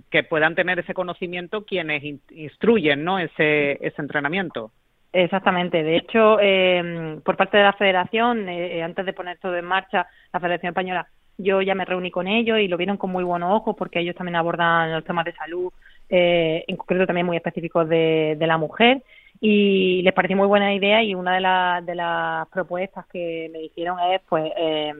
que 0.08 0.22
puedan 0.22 0.54
tener 0.54 0.78
ese 0.78 0.94
conocimiento 0.94 1.64
quienes 1.64 2.04
instruyen, 2.30 3.02
¿no? 3.02 3.18
Ese 3.18 3.72
ese 3.84 4.00
entrenamiento. 4.00 4.70
Exactamente. 5.12 5.82
De 5.82 5.96
hecho, 5.96 6.38
eh, 6.40 7.20
por 7.24 7.36
parte 7.36 7.56
de 7.56 7.64
la 7.64 7.72
Federación, 7.72 8.48
eh, 8.48 8.78
eh, 8.78 8.82
antes 8.82 9.04
de 9.04 9.12
poner 9.12 9.38
todo 9.38 9.56
en 9.56 9.64
marcha, 9.64 10.06
la 10.32 10.40
Federación 10.40 10.70
Española, 10.70 11.08
yo 11.42 11.62
ya 11.62 11.74
me 11.74 11.84
reuní 11.84 12.10
con 12.10 12.28
ellos 12.28 12.58
y 12.58 12.68
lo 12.68 12.76
vieron 12.76 12.96
con 12.96 13.10
muy 13.10 13.24
buenos 13.24 13.52
ojos 13.52 13.74
porque 13.76 14.00
ellos 14.00 14.14
también 14.14 14.36
abordan 14.36 14.92
los 14.92 15.04
temas 15.04 15.24
de 15.24 15.32
salud, 15.32 15.72
eh, 16.08 16.64
en 16.66 16.76
concreto 16.76 17.06
también 17.06 17.26
muy 17.26 17.36
específicos 17.36 17.88
de, 17.88 18.36
la 18.40 18.58
mujer 18.58 19.02
y 19.40 20.02
les 20.02 20.12
pareció 20.12 20.36
muy 20.36 20.46
buena 20.46 20.74
idea 20.74 21.02
y 21.02 21.14
una 21.14 21.80
de, 21.80 21.94
las 21.94 22.48
propuestas 22.48 23.06
que 23.06 23.48
me 23.52 23.62
hicieron 23.62 23.98
es 24.00 24.20
pues, 24.28 24.52
eh, 24.56 24.92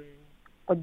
pues 0.65 0.79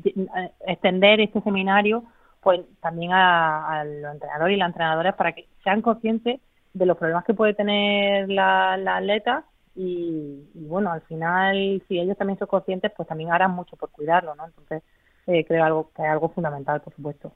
extender 0.66 1.22
este 1.22 1.42
seminario 1.42 2.04
pues 2.42 2.62
también 2.82 3.12
a 3.14 3.84
los 3.84 4.14
entrenadores 4.14 4.56
y 4.56 4.60
las 4.60 4.68
entrenadoras 4.68 5.16
para 5.16 5.34
que 5.34 5.48
sean 5.64 5.82
conscientes 5.82 6.40
de 6.78 6.86
los 6.86 6.98
problemas 6.98 7.26
que 7.26 7.34
puede 7.34 7.54
tener 7.54 8.30
la, 8.30 8.74
atleta 8.74 9.46
y, 9.76 10.50
bueno, 10.54 10.92
al 10.92 11.02
final, 11.02 11.84
si 11.88 12.00
ellos 12.00 12.18
también 12.18 12.40
son 12.40 12.48
conscientes, 12.48 12.92
pues 12.96 13.08
también 13.08 13.32
harán 13.32 13.52
mucho 13.52 13.76
por 13.76 13.92
cuidarlo, 13.92 14.36
¿no? 14.36 14.46
Entonces, 14.46 14.84
eh, 15.28 15.46
creo 15.46 15.64
algo, 15.64 15.92
que 15.96 16.02
es 16.02 16.10
algo 16.10 16.30
fundamental, 16.30 16.82
por 16.82 16.94
supuesto. 16.94 17.34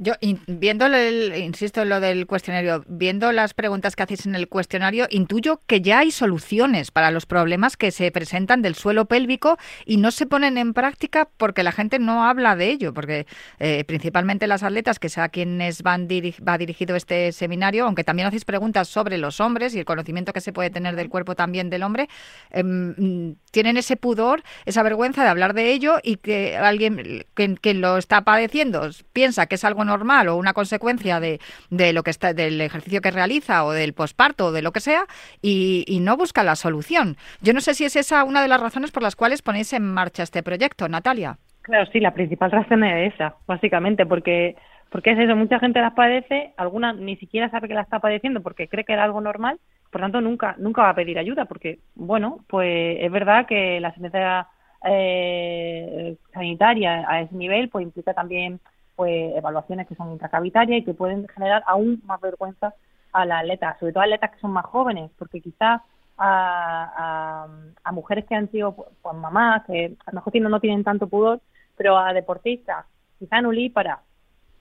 Yo, 0.00 0.12
viendo, 0.46 0.86
el, 0.86 1.34
insisto 1.36 1.82
en 1.82 1.88
lo 1.88 1.98
del 1.98 2.28
cuestionario, 2.28 2.84
viendo 2.86 3.32
las 3.32 3.52
preguntas 3.52 3.96
que 3.96 4.04
hacéis 4.04 4.26
en 4.26 4.36
el 4.36 4.46
cuestionario, 4.46 5.08
intuyo 5.10 5.60
que 5.66 5.80
ya 5.80 5.98
hay 5.98 6.12
soluciones 6.12 6.92
para 6.92 7.10
los 7.10 7.26
problemas 7.26 7.76
que 7.76 7.90
se 7.90 8.12
presentan 8.12 8.62
del 8.62 8.76
suelo 8.76 9.06
pélvico 9.06 9.58
y 9.86 9.96
no 9.96 10.12
se 10.12 10.26
ponen 10.26 10.56
en 10.56 10.72
práctica 10.72 11.28
porque 11.36 11.64
la 11.64 11.72
gente 11.72 11.98
no 11.98 12.24
habla 12.24 12.54
de 12.54 12.70
ello, 12.70 12.94
porque 12.94 13.26
eh, 13.58 13.82
principalmente 13.88 14.46
las 14.46 14.62
atletas, 14.62 15.00
que 15.00 15.08
sea 15.08 15.30
quienes 15.30 15.82
van 15.82 16.06
va 16.06 16.58
dirigido 16.58 16.94
este 16.94 17.32
seminario, 17.32 17.84
aunque 17.84 18.04
también 18.04 18.28
hacéis 18.28 18.44
preguntas 18.44 18.86
sobre 18.86 19.18
los 19.18 19.40
hombres 19.40 19.74
y 19.74 19.80
el 19.80 19.84
conocimiento 19.84 20.32
que 20.32 20.40
se 20.40 20.52
puede 20.52 20.70
tener 20.70 20.94
del 20.94 21.08
cuerpo 21.08 21.34
también 21.34 21.70
del 21.70 21.82
hombre, 21.82 22.08
em, 22.50 23.34
tienen 23.50 23.76
ese 23.76 23.96
pudor, 23.96 24.44
esa 24.64 24.84
vergüenza 24.84 25.24
de 25.24 25.30
hablar 25.30 25.54
de 25.54 25.72
ello 25.72 25.96
y 26.04 26.18
que 26.18 26.56
alguien 26.56 27.24
que, 27.34 27.56
que 27.60 27.74
lo 27.74 27.98
está 27.98 28.22
padeciendo 28.22 28.90
piensa 29.12 29.46
que 29.46 29.56
es 29.56 29.64
algo 29.64 29.87
normal 29.88 30.28
o 30.28 30.36
una 30.36 30.52
consecuencia 30.52 31.18
de, 31.18 31.40
de 31.70 31.92
lo 31.92 32.04
que 32.04 32.10
está, 32.10 32.32
del 32.32 32.60
ejercicio 32.60 33.00
que 33.00 33.10
realiza 33.10 33.64
o 33.64 33.72
del 33.72 33.92
posparto 33.92 34.46
o 34.46 34.52
de 34.52 34.62
lo 34.62 34.72
que 34.72 34.80
sea 34.80 35.04
y, 35.42 35.98
no 35.98 36.16
busca 36.16 36.44
la 36.44 36.54
solución. 36.54 37.16
Yo 37.40 37.52
no 37.52 37.60
sé 37.60 37.74
si 37.74 37.84
es 37.84 37.96
esa 37.96 38.22
una 38.22 38.40
de 38.40 38.48
las 38.48 38.60
razones 38.60 38.92
por 38.92 39.02
las 39.02 39.16
cuales 39.16 39.42
ponéis 39.42 39.72
en 39.72 39.82
marcha 39.82 40.22
este 40.22 40.44
proyecto, 40.44 40.88
Natalia. 40.88 41.38
Claro, 41.62 41.90
sí, 41.92 41.98
la 41.98 42.14
principal 42.14 42.52
razón 42.52 42.84
es 42.84 43.12
esa, 43.14 43.34
básicamente, 43.46 44.06
porque 44.06 44.54
porque 44.90 45.10
es 45.10 45.18
eso, 45.18 45.36
mucha 45.36 45.58
gente 45.58 45.80
las 45.80 45.92
padece, 45.92 46.52
alguna 46.56 46.92
ni 46.92 47.16
siquiera 47.16 47.50
sabe 47.50 47.68
que 47.68 47.74
la 47.74 47.82
está 47.82 47.98
padeciendo 47.98 48.40
porque 48.42 48.68
cree 48.68 48.84
que 48.84 48.94
era 48.94 49.04
algo 49.04 49.20
normal, 49.20 49.58
por 49.90 50.00
tanto 50.00 50.20
nunca 50.20 50.54
nunca 50.58 50.82
va 50.82 50.90
a 50.90 50.94
pedir 50.94 51.18
ayuda 51.18 51.44
porque, 51.44 51.80
bueno, 51.94 52.38
pues 52.46 52.98
es 53.00 53.10
verdad 53.10 53.46
que 53.46 53.80
la 53.80 53.88
asistencia 53.88 54.46
eh, 54.86 56.16
sanitaria 56.32 57.04
a 57.06 57.20
ese 57.22 57.34
nivel 57.34 57.68
pues 57.68 57.82
implica 57.82 58.14
también 58.14 58.60
pues 58.98 59.36
evaluaciones 59.36 59.86
que 59.86 59.94
son 59.94 60.10
intracavitarias 60.10 60.80
y 60.80 60.84
que 60.84 60.92
pueden 60.92 61.28
generar 61.28 61.62
aún 61.68 62.02
más 62.04 62.20
vergüenza 62.20 62.74
a 63.12 63.24
las 63.24 63.42
atletas, 63.42 63.78
sobre 63.78 63.92
todo 63.92 64.00
a 64.02 64.06
atletas 64.06 64.32
que 64.32 64.40
son 64.40 64.50
más 64.50 64.66
jóvenes, 64.66 65.12
porque 65.16 65.40
quizás 65.40 65.80
a, 66.18 67.46
mujeres 67.92 68.24
que 68.24 68.34
han 68.34 68.50
sido 68.50 68.74
pues, 68.74 69.14
mamás, 69.14 69.64
que 69.66 69.96
a 70.04 70.10
lo 70.10 70.16
mejor 70.16 70.40
no 70.40 70.58
tienen 70.58 70.82
tanto 70.82 71.06
pudor, 71.06 71.40
pero 71.76 71.96
a 71.96 72.12
deportistas, 72.12 72.86
quizás 73.20 73.40
nulíparas, 73.40 74.00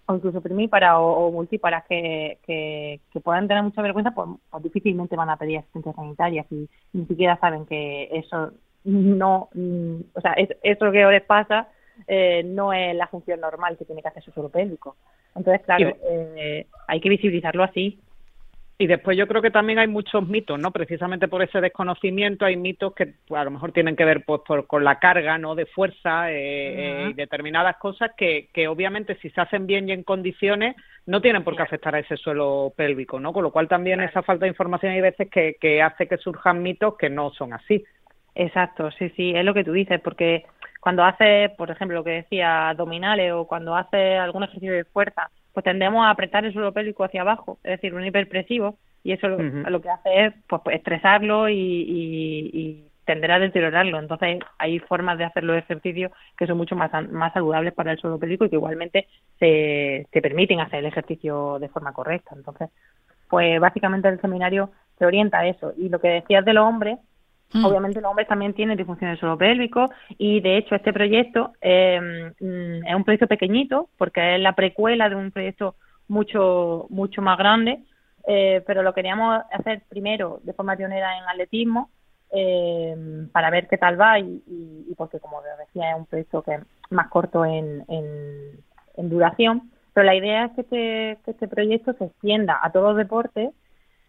o 0.05 0.13
incluso 0.13 0.39
primíparas 0.39 0.97
o, 0.97 1.05
o 1.05 1.31
multíparas 1.31 1.85
que, 1.89 2.37
que, 2.45 3.01
puedan 3.23 3.47
tener 3.47 3.63
mucha 3.63 3.81
vergüenza, 3.81 4.11
pues, 4.11 4.29
pues, 4.51 4.63
difícilmente 4.63 5.15
van 5.15 5.31
a 5.31 5.37
pedir 5.37 5.57
asistencia 5.57 5.93
sanitaria 5.93 6.45
si 6.47 6.69
ni 6.93 7.07
siquiera 7.07 7.39
saben 7.39 7.65
que 7.65 8.07
eso 8.11 8.51
no, 8.83 9.49
o 10.13 10.21
sea, 10.21 10.35
eso 10.61 10.91
que 10.91 11.05
les 11.05 11.23
pasa 11.23 11.69
eh, 12.07 12.43
no 12.43 12.73
es 12.73 12.95
la 12.95 13.07
función 13.07 13.39
normal 13.39 13.77
que 13.77 13.85
tiene 13.85 14.01
que 14.01 14.09
hacer 14.09 14.23
su 14.23 14.31
suelo 14.31 14.49
pélvico. 14.49 14.95
Entonces, 15.35 15.63
claro, 15.65 15.95
eh, 16.09 16.65
hay 16.87 16.99
que 16.99 17.09
visibilizarlo 17.09 17.63
así. 17.63 17.99
Y 18.79 18.85
después 18.85 19.17
yo 19.17 19.27
creo 19.27 19.41
que 19.41 19.49
también 19.49 19.79
hay 19.79 19.87
muchos 19.87 20.27
mitos, 20.27 20.59
¿no? 20.59 20.71
Precisamente 20.71 21.27
por 21.27 21.41
ese 21.41 21.59
desconocimiento 21.59 22.45
hay 22.45 22.55
mitos 22.57 22.93
que 22.93 23.15
pues, 23.27 23.41
a 23.41 23.43
lo 23.43 23.49
mejor 23.49 23.71
tienen 23.71 23.95
que 23.95 24.05
ver 24.05 24.23
pues, 24.23 24.41
con 24.67 24.83
la 24.83 24.99
carga, 24.99 25.39
¿no? 25.39 25.55
De 25.55 25.65
fuerza 25.65 26.31
eh, 26.31 27.07
y 27.09 27.13
determinadas 27.13 27.77
cosas 27.77 28.11
que, 28.15 28.49
que 28.53 28.67
obviamente 28.67 29.17
si 29.19 29.31
se 29.31 29.41
hacen 29.41 29.65
bien 29.65 29.89
y 29.89 29.93
en 29.93 30.03
condiciones 30.03 30.75
no 31.07 31.21
tienen 31.21 31.43
por 31.43 31.55
qué 31.55 31.63
afectar 31.63 31.95
a 31.95 31.99
ese 31.99 32.17
suelo 32.17 32.71
pélvico, 32.75 33.19
¿no? 33.19 33.33
Con 33.33 33.43
lo 33.43 33.51
cual 33.51 33.67
también 33.67 33.99
esa 34.01 34.21
falta 34.21 34.45
de 34.45 34.49
información 34.49 34.91
hay 34.91 35.01
veces 35.01 35.27
que, 35.31 35.55
que 35.59 35.81
hace 35.81 36.07
que 36.07 36.17
surjan 36.17 36.61
mitos 36.61 36.97
que 36.97 37.09
no 37.09 37.31
son 37.31 37.53
así. 37.53 37.83
Exacto, 38.35 38.91
sí, 38.91 39.09
sí, 39.15 39.33
es 39.35 39.43
lo 39.43 39.55
que 39.55 39.63
tú 39.63 39.71
dices, 39.71 39.99
porque 40.01 40.45
cuando 40.79 41.03
hace, 41.03 41.53
por 41.57 41.71
ejemplo, 41.71 41.97
lo 41.97 42.03
que 42.03 42.11
decía 42.11 42.69
abdominales 42.69 43.33
o 43.33 43.45
cuando 43.45 43.75
hace 43.75 44.17
algún 44.17 44.43
ejercicio 44.43 44.73
de 44.73 44.85
fuerza, 44.85 45.29
pues 45.53 45.63
tendemos 45.63 46.05
a 46.05 46.11
apretar 46.11 46.45
el 46.45 46.53
suelo 46.53 46.71
pélvico 46.71 47.03
hacia 47.03 47.21
abajo, 47.21 47.57
es 47.63 47.71
decir, 47.71 47.93
un 47.93 48.05
hiperpresivo, 48.05 48.77
y 49.03 49.13
eso 49.13 49.27
lo, 49.27 49.81
que 49.81 49.89
hace 49.89 50.25
es 50.25 50.33
pues, 50.47 50.61
pues 50.63 50.75
estresarlo 50.75 51.49
y, 51.49 51.55
y, 51.57 52.83
tender 53.05 53.31
a 53.31 53.39
deteriorarlo. 53.39 53.99
Entonces, 53.99 54.39
hay 54.57 54.79
formas 54.79 55.17
de 55.17 55.23
hacer 55.23 55.45
los 55.45 55.57
ejercicios 55.57 56.11
que 56.37 56.45
son 56.45 56.57
mucho 56.57 56.75
más, 56.75 56.91
más 57.09 57.31
saludables 57.31 57.73
para 57.73 57.93
el 57.93 57.97
suelo 57.97 58.19
pélvico 58.19 58.43
y 58.43 58.49
que 58.49 58.57
igualmente 58.57 59.07
se, 59.39 60.05
te 60.11 60.21
permiten 60.21 60.59
hacer 60.59 60.79
el 60.79 60.87
ejercicio 60.87 61.57
de 61.57 61.69
forma 61.69 61.93
correcta. 61.93 62.35
Entonces, 62.35 62.69
pues 63.29 63.61
básicamente 63.61 64.09
el 64.09 64.19
seminario 64.19 64.71
se 64.99 65.05
orienta 65.05 65.39
a 65.39 65.47
eso. 65.47 65.71
Y 65.77 65.87
lo 65.87 65.99
que 65.99 66.09
decías 66.09 66.43
de 66.43 66.53
los 66.53 66.65
hombres, 66.65 66.99
Mm. 67.53 67.65
Obviamente 67.65 68.01
los 68.01 68.09
hombres 68.09 68.27
también 68.27 68.53
tienen 68.53 68.77
disfunción 68.77 69.09
del 69.09 69.19
suelo 69.19 69.37
pélvico 69.37 69.89
y 70.17 70.41
de 70.41 70.57
hecho 70.57 70.75
este 70.75 70.91
proyecto 70.91 71.53
eh, 71.61 72.31
es 72.39 72.95
un 72.95 73.03
proyecto 73.03 73.27
pequeñito 73.27 73.89
porque 73.97 74.35
es 74.35 74.41
la 74.41 74.53
precuela 74.53 75.07
de 75.07 75.15
un 75.15 75.31
proyecto 75.31 75.75
mucho 76.09 76.87
mucho 76.89 77.21
más 77.21 77.37
grande, 77.37 77.79
eh, 78.27 78.63
pero 78.67 78.83
lo 78.83 78.93
queríamos 78.93 79.43
hacer 79.51 79.83
primero 79.87 80.39
de 80.43 80.53
forma 80.53 80.75
pionera 80.75 81.17
en 81.17 81.23
atletismo 81.23 81.89
eh, 82.31 83.27
para 83.31 83.49
ver 83.49 83.67
qué 83.69 83.77
tal 83.77 83.99
va 83.99 84.19
y, 84.19 84.43
y, 84.45 84.93
porque 84.97 85.19
como 85.19 85.41
decía 85.59 85.91
es 85.91 85.97
un 85.97 86.05
proyecto 86.05 86.41
que 86.41 86.55
es 86.55 86.61
más 86.89 87.07
corto 87.07 87.45
en, 87.45 87.85
en, 87.87 89.09
duración, 89.09 89.71
pero 89.93 90.05
la 90.05 90.15
idea 90.15 90.45
es 90.45 90.51
que 90.53 90.61
este, 90.61 91.17
que 91.23 91.31
este 91.31 91.47
proyecto 91.47 91.93
se 91.93 92.05
extienda 92.05 92.59
a 92.61 92.71
todos 92.71 92.89
los 92.89 92.97
deportes 92.97 93.51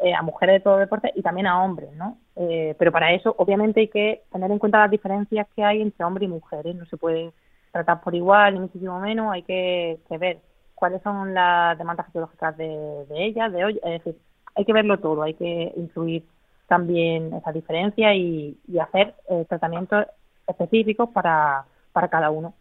eh, 0.00 0.14
a 0.14 0.22
mujeres 0.22 0.56
de 0.56 0.60
todo 0.60 0.76
deporte 0.76 1.12
y 1.16 1.22
también 1.22 1.48
a 1.48 1.62
hombres, 1.62 1.92
¿no? 1.94 2.18
Eh, 2.36 2.76
pero 2.78 2.92
para 2.92 3.12
eso, 3.12 3.34
obviamente, 3.36 3.80
hay 3.80 3.88
que 3.88 4.22
tener 4.30 4.50
en 4.50 4.58
cuenta 4.60 4.78
las 4.78 4.90
diferencias 4.90 5.48
que 5.56 5.64
hay 5.64 5.82
entre 5.82 6.04
hombres 6.04 6.28
y 6.28 6.30
mujeres. 6.30 6.76
No 6.76 6.86
se 6.86 6.96
pueden 6.96 7.32
tratar 7.72 8.00
por 8.00 8.14
igual, 8.14 8.54
ni 8.54 8.60
muchísimo 8.60 9.00
menos. 9.00 9.32
Hay 9.32 9.42
que, 9.42 9.98
ver 10.20 10.38
cuáles 10.76 11.02
son 11.02 11.34
las 11.34 11.76
demandas 11.78 12.06
fisiológicas 12.06 12.56
de, 12.56 13.06
ellas, 13.10 13.52
de 13.52 13.64
hoy. 13.64 13.80
Es 13.82 14.04
decir, 14.04 14.20
hay 14.54 14.64
que 14.64 14.72
verlo 14.72 14.98
todo, 15.00 15.22
hay 15.22 15.34
que 15.34 15.72
incluir 15.76 16.24
también 16.68 17.34
esa 17.34 17.50
diferencia 17.50 18.14
y, 18.14 18.56
hacer 18.80 19.14
eh, 19.28 19.46
tratamientos 19.48 20.06
específicos 20.46 21.08
para, 21.10 21.64
para 21.92 22.08
cada 22.08 22.30
uno. 22.30 22.54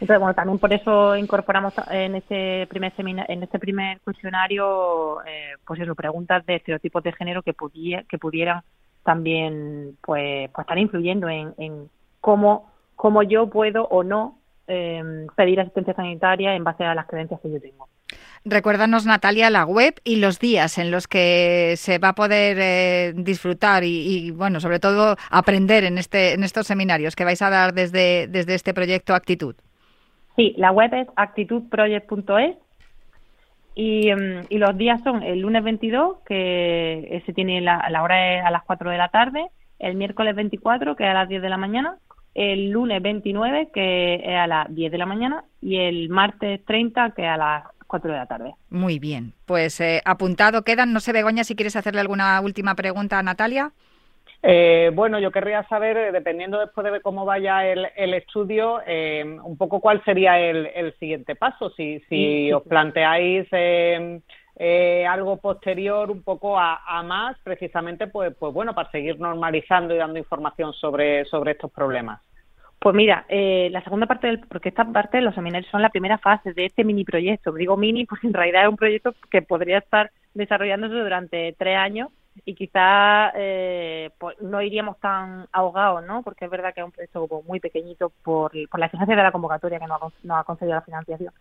Entonces, 0.00 0.18
bueno, 0.18 0.34
también 0.34 0.58
por 0.58 0.72
eso 0.72 1.14
incorporamos 1.14 1.74
en 1.90 2.14
este 2.14 2.66
primer 2.68 2.90
en 2.96 3.42
este 3.42 3.58
primer 3.58 4.00
cuestionario, 4.00 5.22
eh, 5.26 5.56
pues 5.66 5.78
eso, 5.78 5.94
preguntas 5.94 6.44
de 6.46 6.56
estereotipos 6.56 7.02
de 7.02 7.12
género 7.12 7.42
que, 7.42 7.52
pudiera, 7.52 8.02
que 8.04 8.16
pudieran 8.16 8.62
también, 9.04 9.98
pues, 10.00 10.48
pues 10.54 10.64
estar 10.64 10.78
influyendo 10.78 11.28
en, 11.28 11.52
en 11.58 11.90
cómo, 12.22 12.72
cómo 12.96 13.22
yo 13.22 13.50
puedo 13.50 13.84
o 13.88 14.02
no 14.02 14.38
em, 14.66 15.26
pedir 15.36 15.60
asistencia 15.60 15.92
sanitaria 15.92 16.54
en 16.54 16.64
base 16.64 16.82
a 16.82 16.94
las 16.94 17.06
creencias 17.06 17.38
que 17.42 17.50
yo 17.50 17.60
tengo. 17.60 17.86
Recuérdanos, 18.46 19.04
Natalia, 19.04 19.50
la 19.50 19.66
web 19.66 20.00
y 20.02 20.16
los 20.16 20.38
días 20.38 20.78
en 20.78 20.90
los 20.90 21.08
que 21.08 21.74
se 21.76 21.98
va 21.98 22.08
a 22.08 22.14
poder 22.14 22.56
eh, 22.58 23.12
disfrutar 23.16 23.84
y, 23.84 24.28
y, 24.28 24.30
bueno, 24.30 24.60
sobre 24.60 24.78
todo 24.80 25.16
aprender 25.30 25.84
en, 25.84 25.98
este, 25.98 26.32
en 26.32 26.42
estos 26.42 26.66
seminarios 26.66 27.14
que 27.16 27.24
vais 27.24 27.42
a 27.42 27.50
dar 27.50 27.74
desde, 27.74 28.28
desde 28.28 28.54
este 28.54 28.72
proyecto 28.72 29.14
Actitud. 29.14 29.56
Sí, 30.40 30.54
la 30.56 30.72
web 30.72 30.94
es 30.94 31.06
actitudproject.es 31.16 32.56
y, 33.74 34.10
mm, 34.10 34.46
y 34.48 34.56
los 34.56 34.74
días 34.78 35.02
son 35.04 35.22
el 35.22 35.40
lunes 35.40 35.62
22, 35.62 36.16
que 36.26 37.22
se 37.26 37.34
tiene 37.34 37.60
la, 37.60 37.86
la 37.90 38.02
hora 38.02 38.38
es 38.38 38.44
a 38.46 38.50
las 38.50 38.62
4 38.62 38.90
de 38.90 38.96
la 38.96 39.08
tarde, 39.08 39.48
el 39.78 39.96
miércoles 39.96 40.34
24, 40.34 40.96
que 40.96 41.04
es 41.04 41.10
a 41.10 41.12
las 41.12 41.28
10 41.28 41.42
de 41.42 41.48
la 41.50 41.58
mañana, 41.58 41.98
el 42.34 42.70
lunes 42.70 43.02
29, 43.02 43.68
que 43.70 44.14
es 44.14 44.34
a 44.34 44.46
las 44.46 44.74
10 44.74 44.90
de 44.90 44.96
la 44.96 45.04
mañana, 45.04 45.44
y 45.60 45.76
el 45.76 46.08
martes 46.08 46.64
30, 46.64 47.10
que 47.10 47.20
es 47.20 47.28
a 47.28 47.36
las 47.36 47.64
4 47.86 48.10
de 48.10 48.16
la 48.16 48.24
tarde. 48.24 48.54
Muy 48.70 48.98
bien, 48.98 49.34
pues 49.44 49.78
eh, 49.82 50.00
apuntado 50.06 50.62
quedan. 50.62 50.94
No 50.94 51.00
sé, 51.00 51.12
Begoña, 51.12 51.44
si 51.44 51.54
quieres 51.54 51.76
hacerle 51.76 52.00
alguna 52.00 52.40
última 52.40 52.74
pregunta 52.76 53.18
a 53.18 53.22
Natalia. 53.22 53.72
Eh, 54.42 54.90
bueno, 54.94 55.18
yo 55.18 55.30
querría 55.30 55.64
saber, 55.64 55.96
eh, 55.98 56.12
dependiendo 56.12 56.58
después 56.58 56.90
de 56.90 57.00
cómo 57.02 57.26
vaya 57.26 57.66
el, 57.66 57.86
el 57.94 58.14
estudio, 58.14 58.80
eh, 58.86 59.22
un 59.42 59.58
poco 59.58 59.80
cuál 59.80 60.02
sería 60.04 60.38
el, 60.40 60.66
el 60.74 60.94
siguiente 60.98 61.36
paso. 61.36 61.70
Si, 61.70 62.00
si 62.08 62.50
os 62.50 62.62
planteáis 62.62 63.46
eh, 63.52 64.20
eh, 64.56 65.06
algo 65.06 65.36
posterior, 65.36 66.10
un 66.10 66.22
poco 66.22 66.58
a, 66.58 66.80
a, 66.86 67.02
más, 67.02 67.36
precisamente, 67.42 68.06
pues, 68.06 68.34
pues 68.38 68.52
bueno, 68.54 68.74
para 68.74 68.90
seguir 68.90 69.20
normalizando 69.20 69.94
y 69.94 69.98
dando 69.98 70.18
información 70.18 70.72
sobre, 70.72 71.26
sobre 71.26 71.52
estos 71.52 71.70
problemas. 71.70 72.20
Pues 72.78 72.94
mira, 72.94 73.26
eh, 73.28 73.68
la 73.70 73.84
segunda 73.84 74.06
parte 74.06 74.26
del, 74.26 74.40
porque 74.40 74.70
esta 74.70 74.86
parte 74.86 75.18
de 75.18 75.22
los 75.22 75.34
seminarios 75.34 75.70
son 75.70 75.82
la 75.82 75.90
primera 75.90 76.16
fase 76.16 76.54
de 76.54 76.64
este 76.64 76.82
mini 76.82 77.04
proyecto. 77.04 77.52
Digo 77.52 77.76
mini 77.76 78.06
porque 78.06 78.26
en 78.26 78.32
realidad 78.32 78.62
es 78.62 78.70
un 78.70 78.76
proyecto 78.76 79.14
que 79.30 79.42
podría 79.42 79.78
estar 79.78 80.10
desarrollándose 80.32 80.94
durante 80.94 81.54
tres 81.58 81.76
años 81.76 82.08
y 82.44 82.54
quizá 82.54 83.32
eh, 83.34 84.10
pues 84.18 84.40
no 84.40 84.62
iríamos 84.62 84.98
tan 84.98 85.46
ahogados, 85.52 86.04
¿no? 86.04 86.22
Porque 86.22 86.44
es 86.44 86.50
verdad 86.50 86.72
que 86.74 86.80
es 86.80 86.86
un 86.86 86.92
proyecto 86.92 87.42
muy 87.46 87.60
pequeñito 87.60 88.12
por, 88.22 88.52
por 88.68 88.80
la 88.80 88.86
exigencia 88.86 89.16
de 89.16 89.22
la 89.22 89.32
convocatoria 89.32 89.78
que 89.78 89.86
nos 89.86 90.02
ha, 90.02 90.06
nos 90.22 90.38
ha 90.38 90.44
concedido 90.44 90.74
la 90.74 90.82
financiación. 90.82 91.32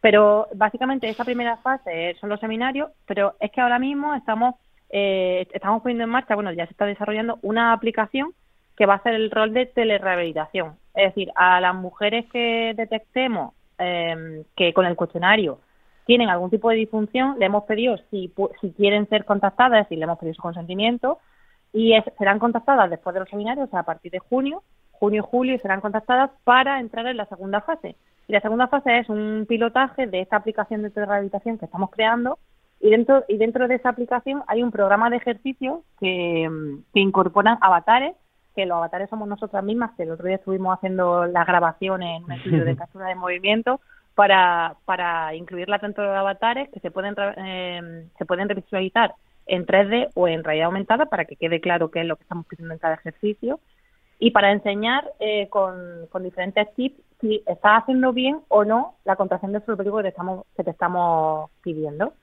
Pero 0.00 0.48
básicamente 0.54 1.08
esa 1.08 1.24
primera 1.24 1.56
fase 1.58 2.16
son 2.20 2.28
los 2.28 2.40
seminarios, 2.40 2.90
pero 3.06 3.34
es 3.40 3.50
que 3.50 3.60
ahora 3.60 3.78
mismo 3.78 4.14
estamos 4.14 4.54
eh, 4.90 5.48
estamos 5.52 5.82
poniendo 5.82 6.04
en 6.04 6.10
marcha, 6.10 6.34
bueno, 6.34 6.52
ya 6.52 6.66
se 6.66 6.72
está 6.72 6.86
desarrollando 6.86 7.38
una 7.42 7.72
aplicación 7.72 8.32
que 8.76 8.86
va 8.86 8.94
a 8.94 8.96
hacer 8.98 9.14
el 9.14 9.30
rol 9.30 9.52
de 9.52 9.66
telerehabilitación. 9.66 10.76
Es 10.94 11.14
decir, 11.14 11.32
a 11.34 11.60
las 11.60 11.74
mujeres 11.74 12.26
que 12.32 12.74
detectemos 12.76 13.54
eh, 13.78 14.44
que 14.56 14.72
con 14.72 14.86
el 14.86 14.96
cuestionario 14.96 15.60
tienen 16.06 16.30
algún 16.30 16.50
tipo 16.50 16.70
de 16.70 16.76
disfunción, 16.76 17.36
le 17.38 17.46
hemos 17.46 17.64
pedido 17.64 17.96
si, 18.10 18.32
si 18.60 18.72
quieren 18.72 19.08
ser 19.08 19.24
contactadas 19.24 19.90
y 19.90 19.96
le 19.96 20.04
hemos 20.04 20.18
pedido 20.18 20.34
su 20.34 20.42
consentimiento 20.42 21.18
y 21.72 21.94
es, 21.94 22.04
serán 22.16 22.38
contactadas 22.38 22.88
después 22.88 23.12
de 23.12 23.20
los 23.20 23.28
seminarios, 23.28 23.68
o 23.68 23.70
sea, 23.70 23.80
a 23.80 23.84
partir 23.84 24.12
de 24.12 24.20
junio, 24.20 24.62
junio 24.92 25.22
y 25.22 25.28
julio, 25.28 25.58
serán 25.60 25.80
contactadas 25.80 26.30
para 26.44 26.80
entrar 26.80 27.06
en 27.06 27.16
la 27.16 27.26
segunda 27.26 27.60
fase. 27.60 27.96
Y 28.28 28.32
la 28.32 28.40
segunda 28.40 28.68
fase 28.68 28.98
es 28.98 29.08
un 29.08 29.46
pilotaje 29.48 30.06
de 30.06 30.20
esta 30.20 30.36
aplicación 30.36 30.82
de 30.82 30.90
rehabilitación 30.94 31.58
que 31.58 31.66
estamos 31.66 31.90
creando 31.90 32.38
y 32.80 32.90
dentro, 32.90 33.24
y 33.28 33.36
dentro 33.36 33.68
de 33.68 33.76
esa 33.76 33.88
aplicación 33.88 34.42
hay 34.46 34.62
un 34.62 34.70
programa 34.70 35.10
de 35.10 35.16
ejercicio 35.16 35.82
que, 35.98 36.48
que 36.92 37.00
incorporan 37.00 37.58
avatares, 37.60 38.14
que 38.54 38.66
los 38.66 38.76
avatares 38.76 39.10
somos 39.10 39.28
nosotras 39.28 39.62
mismas, 39.64 39.92
que 39.96 40.04
el 40.04 40.10
otro 40.10 40.26
día 40.26 40.36
estuvimos 40.36 40.76
haciendo 40.76 41.26
las 41.26 41.46
grabaciones 41.46 42.18
en 42.18 42.24
un 42.24 42.32
estudio 42.32 42.64
de 42.64 42.76
captura 42.76 43.08
de 43.08 43.14
movimiento, 43.14 43.80
para, 44.16 44.76
para 44.86 45.34
incluirla 45.34 45.76
dentro 45.78 46.02
de 46.10 46.16
avatares 46.16 46.70
que 46.70 46.80
se 46.80 46.90
pueden, 46.90 47.14
eh, 47.36 48.08
se 48.18 48.24
pueden 48.24 48.48
visualizar 48.48 49.14
en 49.44 49.66
3D 49.66 50.08
o 50.14 50.26
en 50.26 50.42
realidad 50.42 50.66
aumentada 50.66 51.04
para 51.04 51.26
que 51.26 51.36
quede 51.36 51.60
claro 51.60 51.90
qué 51.90 52.00
es 52.00 52.06
lo 52.06 52.16
que 52.16 52.22
estamos 52.22 52.46
pidiendo 52.46 52.72
en 52.72 52.80
cada 52.80 52.94
ejercicio 52.94 53.60
y 54.18 54.30
para 54.30 54.52
enseñar 54.52 55.04
eh, 55.20 55.48
con, 55.50 56.06
con 56.10 56.24
diferentes 56.24 56.74
tips 56.74 56.98
si 57.20 57.42
estás 57.46 57.82
haciendo 57.82 58.14
bien 58.14 58.40
o 58.48 58.64
no 58.64 58.94
la 59.04 59.16
contracción 59.16 59.52
del 59.52 59.62
suelo 59.64 59.96
que 59.96 60.02
te 60.02 60.08
estamos, 60.08 60.46
que 60.56 60.64
te 60.64 60.70
estamos 60.70 61.50
pidiendo. 61.62 62.14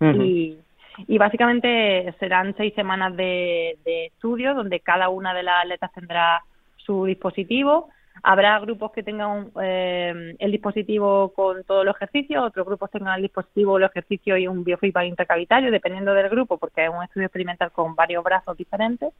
Uh 0.00 0.04
-huh. 0.04 0.24
y, 0.24 0.58
y 1.06 1.18
básicamente 1.18 2.12
serán 2.18 2.54
seis 2.56 2.74
semanas 2.74 3.16
de, 3.16 3.78
de 3.84 4.06
estudio 4.06 4.54
donde 4.54 4.80
cada 4.80 5.08
una 5.08 5.34
de 5.34 5.44
las 5.44 5.62
atletas 5.62 5.92
tendrá 5.92 6.42
su 6.76 7.04
dispositivo 7.04 7.90
Habrá 8.22 8.58
grupos 8.60 8.92
que 8.92 9.02
tengan 9.02 9.50
eh, 9.62 10.34
el 10.38 10.52
dispositivo 10.52 11.32
con 11.34 11.64
todos 11.64 11.84
los 11.84 11.96
ejercicios, 11.96 12.44
otros 12.44 12.66
grupos 12.66 12.90
tengan 12.90 13.16
el 13.16 13.22
dispositivo, 13.22 13.78
los 13.78 13.90
ejercicios 13.90 14.38
y 14.38 14.46
un 14.46 14.64
biofeedback 14.64 15.06
intercavitario, 15.06 15.70
dependiendo 15.70 16.14
del 16.14 16.28
grupo, 16.28 16.58
porque 16.58 16.84
es 16.84 16.90
un 16.90 17.02
estudio 17.02 17.26
experimental 17.26 17.70
con 17.72 17.94
varios 17.94 18.24
brazos 18.24 18.56
diferentes. 18.56 19.12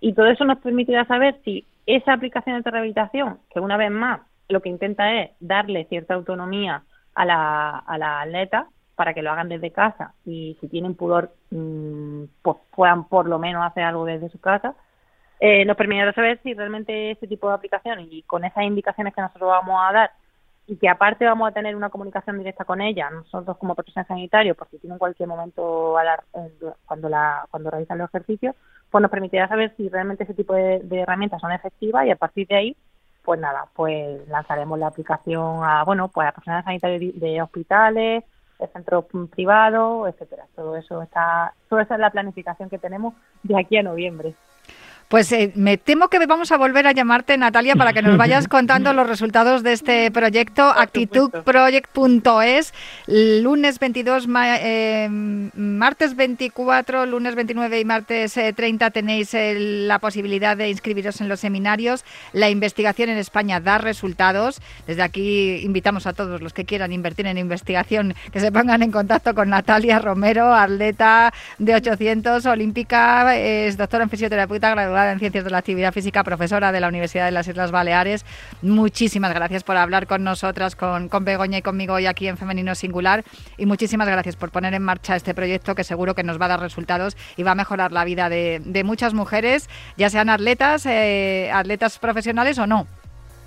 Y 0.00 0.12
todo 0.12 0.26
eso 0.26 0.44
nos 0.44 0.58
permitirá 0.58 1.04
saber 1.06 1.40
si 1.44 1.66
esa 1.86 2.12
aplicación 2.12 2.62
de 2.62 2.70
rehabilitación, 2.70 3.38
que 3.50 3.60
una 3.60 3.76
vez 3.76 3.90
más 3.90 4.20
lo 4.48 4.60
que 4.60 4.68
intenta 4.68 5.20
es 5.20 5.30
darle 5.40 5.84
cierta 5.86 6.14
autonomía 6.14 6.82
a 7.14 7.24
la, 7.24 7.78
a 7.78 7.98
la 7.98 8.20
atleta 8.22 8.68
para 8.94 9.14
que 9.14 9.22
lo 9.22 9.30
hagan 9.30 9.48
desde 9.48 9.70
casa 9.70 10.14
y 10.24 10.56
si 10.60 10.68
tienen 10.68 10.94
pudor, 10.94 11.32
mmm, 11.50 12.24
pues 12.42 12.56
puedan 12.74 13.04
por 13.08 13.28
lo 13.28 13.38
menos 13.38 13.64
hacer 13.64 13.84
algo 13.84 14.04
desde 14.04 14.28
su 14.28 14.40
casa, 14.40 14.74
eh, 15.40 15.64
nos 15.64 15.76
permitirá 15.76 16.12
saber 16.12 16.40
si 16.42 16.54
realmente 16.54 17.12
este 17.12 17.26
tipo 17.26 17.48
de 17.48 17.54
aplicación 17.54 18.00
y 18.00 18.22
con 18.22 18.44
esas 18.44 18.64
indicaciones 18.64 19.14
que 19.14 19.20
nosotros 19.20 19.48
vamos 19.48 19.80
a 19.82 19.92
dar 19.92 20.10
y 20.66 20.76
que 20.76 20.88
aparte 20.88 21.24
vamos 21.24 21.48
a 21.48 21.52
tener 21.52 21.74
una 21.74 21.88
comunicación 21.88 22.36
directa 22.38 22.64
con 22.64 22.82
ella, 22.82 23.08
nosotros 23.08 23.56
como 23.56 23.74
profesionales 23.74 24.08
sanitarios, 24.08 24.56
por 24.56 24.68
si 24.68 24.78
tienen 24.78 24.96
en 24.96 24.98
cualquier 24.98 25.28
momento 25.28 25.96
a 25.96 26.04
la, 26.04 26.24
cuando 26.84 27.08
la 27.08 27.46
cuando 27.50 27.70
realizan 27.70 27.96
los 27.96 28.10
ejercicios, 28.10 28.54
pues 28.90 29.00
nos 29.00 29.10
permitirá 29.10 29.48
saber 29.48 29.72
si 29.76 29.88
realmente 29.88 30.24
ese 30.24 30.34
tipo 30.34 30.54
de, 30.54 30.82
herramientas 30.90 31.40
son 31.40 31.52
efectivas 31.52 32.06
y 32.06 32.10
a 32.10 32.16
partir 32.16 32.46
de 32.48 32.56
ahí, 32.56 32.76
pues 33.24 33.40
nada, 33.40 33.64
pues 33.74 34.28
lanzaremos 34.28 34.78
la 34.78 34.88
aplicación 34.88 35.60
a, 35.62 35.84
bueno, 35.84 36.08
pues 36.08 36.28
a 36.28 36.32
profesionales 36.32 36.66
sanitarios 36.66 37.14
de, 37.14 37.26
de 37.26 37.42
hospitales, 37.42 38.24
de 38.58 38.66
centros 38.68 39.06
privados, 39.30 40.08
etcétera. 40.08 40.44
Todo 40.54 40.76
eso 40.76 41.00
está, 41.00 41.54
toda 41.70 41.82
esa 41.82 41.94
es 41.94 42.00
la 42.00 42.10
planificación 42.10 42.68
que 42.68 42.78
tenemos 42.78 43.14
de 43.42 43.58
aquí 43.58 43.78
a 43.78 43.82
noviembre. 43.82 44.34
Pues 45.08 45.32
eh, 45.32 45.52
me 45.54 45.78
temo 45.78 46.08
que 46.08 46.18
vamos 46.26 46.52
a 46.52 46.58
volver 46.58 46.86
a 46.86 46.92
llamarte, 46.92 47.38
Natalia, 47.38 47.76
para 47.76 47.94
que 47.94 48.02
nos 48.02 48.18
vayas 48.18 48.46
contando 48.48 48.92
los 48.92 49.06
resultados 49.06 49.62
de 49.62 49.72
este 49.72 50.10
proyecto, 50.10 50.64
actitudproject.es, 50.64 52.74
lunes 53.06 53.78
22, 53.78 54.28
ma 54.28 54.58
eh, 54.58 55.08
martes 55.08 56.14
24, 56.14 57.06
lunes 57.06 57.34
29 57.36 57.80
y 57.80 57.86
martes 57.86 58.36
eh, 58.36 58.52
30 58.52 58.90
tenéis 58.90 59.30
la 59.32 59.98
posibilidad 59.98 60.58
de 60.58 60.68
inscribiros 60.68 61.22
en 61.22 61.30
los 61.30 61.40
seminarios. 61.40 62.04
La 62.34 62.50
investigación 62.50 63.08
en 63.08 63.16
España 63.16 63.60
da 63.60 63.78
resultados. 63.78 64.60
Desde 64.86 65.00
aquí 65.00 65.60
invitamos 65.62 66.06
a 66.06 66.12
todos 66.12 66.42
los 66.42 66.52
que 66.52 66.66
quieran 66.66 66.92
invertir 66.92 67.26
en 67.26 67.38
investigación 67.38 68.14
que 68.30 68.40
se 68.40 68.52
pongan 68.52 68.82
en 68.82 68.92
contacto 68.92 69.34
con 69.34 69.48
Natalia 69.48 70.00
Romero, 70.00 70.52
atleta 70.52 71.32
de 71.56 71.76
800, 71.76 72.44
olímpica, 72.44 73.38
es 73.38 73.78
doctora 73.78 74.04
en 74.04 74.10
fisioterapeuta 74.10 74.72
graduada 74.72 74.97
en 75.06 75.18
Ciencias 75.18 75.44
de 75.44 75.50
la 75.50 75.58
Actividad 75.58 75.92
Física, 75.92 76.24
profesora 76.24 76.72
de 76.72 76.80
la 76.80 76.88
Universidad 76.88 77.24
de 77.26 77.30
las 77.30 77.46
Islas 77.46 77.70
Baleares. 77.70 78.26
Muchísimas 78.62 79.32
gracias 79.32 79.62
por 79.62 79.76
hablar 79.76 80.06
con 80.06 80.24
nosotras, 80.24 80.74
con, 80.74 81.08
con 81.08 81.24
Begoña 81.24 81.58
y 81.58 81.62
conmigo 81.62 81.94
hoy 81.94 82.06
aquí 82.06 82.28
en 82.28 82.36
Femenino 82.36 82.74
Singular. 82.74 83.24
Y 83.56 83.66
muchísimas 83.66 84.08
gracias 84.08 84.36
por 84.36 84.50
poner 84.50 84.74
en 84.74 84.82
marcha 84.82 85.16
este 85.16 85.34
proyecto 85.34 85.74
que 85.74 85.84
seguro 85.84 86.14
que 86.14 86.22
nos 86.22 86.40
va 86.40 86.46
a 86.46 86.48
dar 86.48 86.60
resultados 86.60 87.16
y 87.36 87.42
va 87.42 87.52
a 87.52 87.54
mejorar 87.54 87.92
la 87.92 88.04
vida 88.04 88.28
de, 88.28 88.60
de 88.64 88.84
muchas 88.84 89.14
mujeres, 89.14 89.70
ya 89.96 90.10
sean 90.10 90.28
atletas, 90.28 90.86
eh, 90.86 91.50
atletas 91.52 91.98
profesionales 91.98 92.58
o 92.58 92.66
no. 92.66 92.86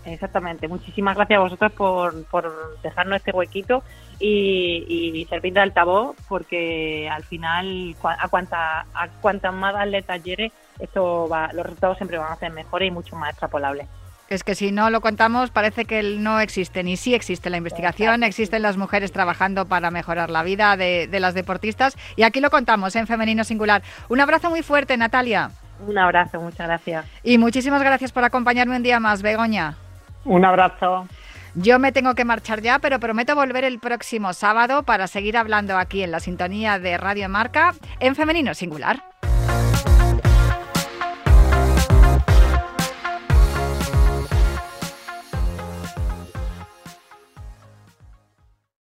Exactamente. 0.04 0.68
Muchísimas 0.68 1.16
gracias 1.16 1.38
a 1.38 1.44
vosotros 1.44 1.72
por, 1.74 2.26
por 2.26 2.82
dejarnos 2.82 3.18
este 3.18 3.32
huequito 3.32 3.84
y, 4.20 4.84
y 5.14 5.26
servir 5.26 5.54
de 5.54 5.60
altavoz, 5.60 6.16
porque 6.28 7.08
al 7.08 7.24
final, 7.24 7.96
a 8.04 8.28
cuanta, 8.28 8.86
a 8.96 9.08
cuantas 9.22 9.54
más 9.54 9.76
atletas 9.76 10.24
llegue, 10.24 10.52
esto 10.80 11.28
va, 11.30 11.52
los 11.54 11.66
resultados 11.66 11.98
siempre 11.98 12.18
van 12.18 12.32
a 12.32 12.36
ser 12.36 12.52
mejores 12.52 12.88
y 12.88 12.92
mucho 12.92 13.16
más 13.16 13.32
extrapolables. 13.32 13.88
Es 14.30 14.46
que 14.46 14.56
si 14.56 14.72
no 14.72 14.90
lo 14.90 15.02
contamos 15.02 15.52
parece 15.52 15.84
que 15.84 16.02
no 16.02 16.40
existe, 16.40 16.84
ni 16.84 16.96
sí 16.96 17.14
existe 17.14 17.50
la 17.50 17.58
investigación, 17.58 18.24
existen 18.24 18.62
las 18.62 18.78
mujeres 18.78 19.12
trabajando 19.12 19.66
para 19.66 19.92
mejorar 19.92 20.30
la 20.30 20.42
vida 20.42 20.78
de, 20.78 21.08
de, 21.08 21.20
las 21.20 21.34
deportistas 21.34 21.98
y 22.16 22.24
aquí 22.24 22.40
lo 22.40 22.50
contamos 22.50 22.96
en 22.96 23.08
Femenino 23.08 23.44
Singular. 23.44 23.82
Un 24.08 24.22
abrazo 24.22 24.50
muy 24.50 24.64
fuerte, 24.64 24.96
Natalia. 24.96 25.52
Un 25.86 25.98
abrazo, 25.98 26.40
muchas 26.40 26.68
gracias. 26.68 27.06
Y 27.24 27.38
muchísimas 27.38 27.82
gracias 27.82 28.12
por 28.12 28.24
acompañarme 28.24 28.78
un 28.78 28.84
día 28.84 29.00
más, 29.00 29.22
Begoña. 29.22 29.76
Un 30.24 30.46
abrazo. 30.46 31.08
Yo 31.56 31.80
me 31.80 31.92
tengo 31.92 32.16
que 32.16 32.24
marchar 32.24 32.62
ya, 32.62 32.80
pero 32.80 33.00
prometo 33.00 33.36
volver 33.36 33.66
el 33.66 33.80
próximo 33.80 34.32
sábado 34.32 34.84
para 34.84 35.08
seguir 35.08 35.36
hablando 35.36 35.78
aquí 35.78 36.04
en 36.04 36.12
la 36.12 36.22
sintonía 36.22 36.80
de 36.80 36.98
Radio 36.98 37.28
Marca 37.28 37.74
en 38.00 38.16
Femenino 38.16 38.54
Singular. 38.54 39.04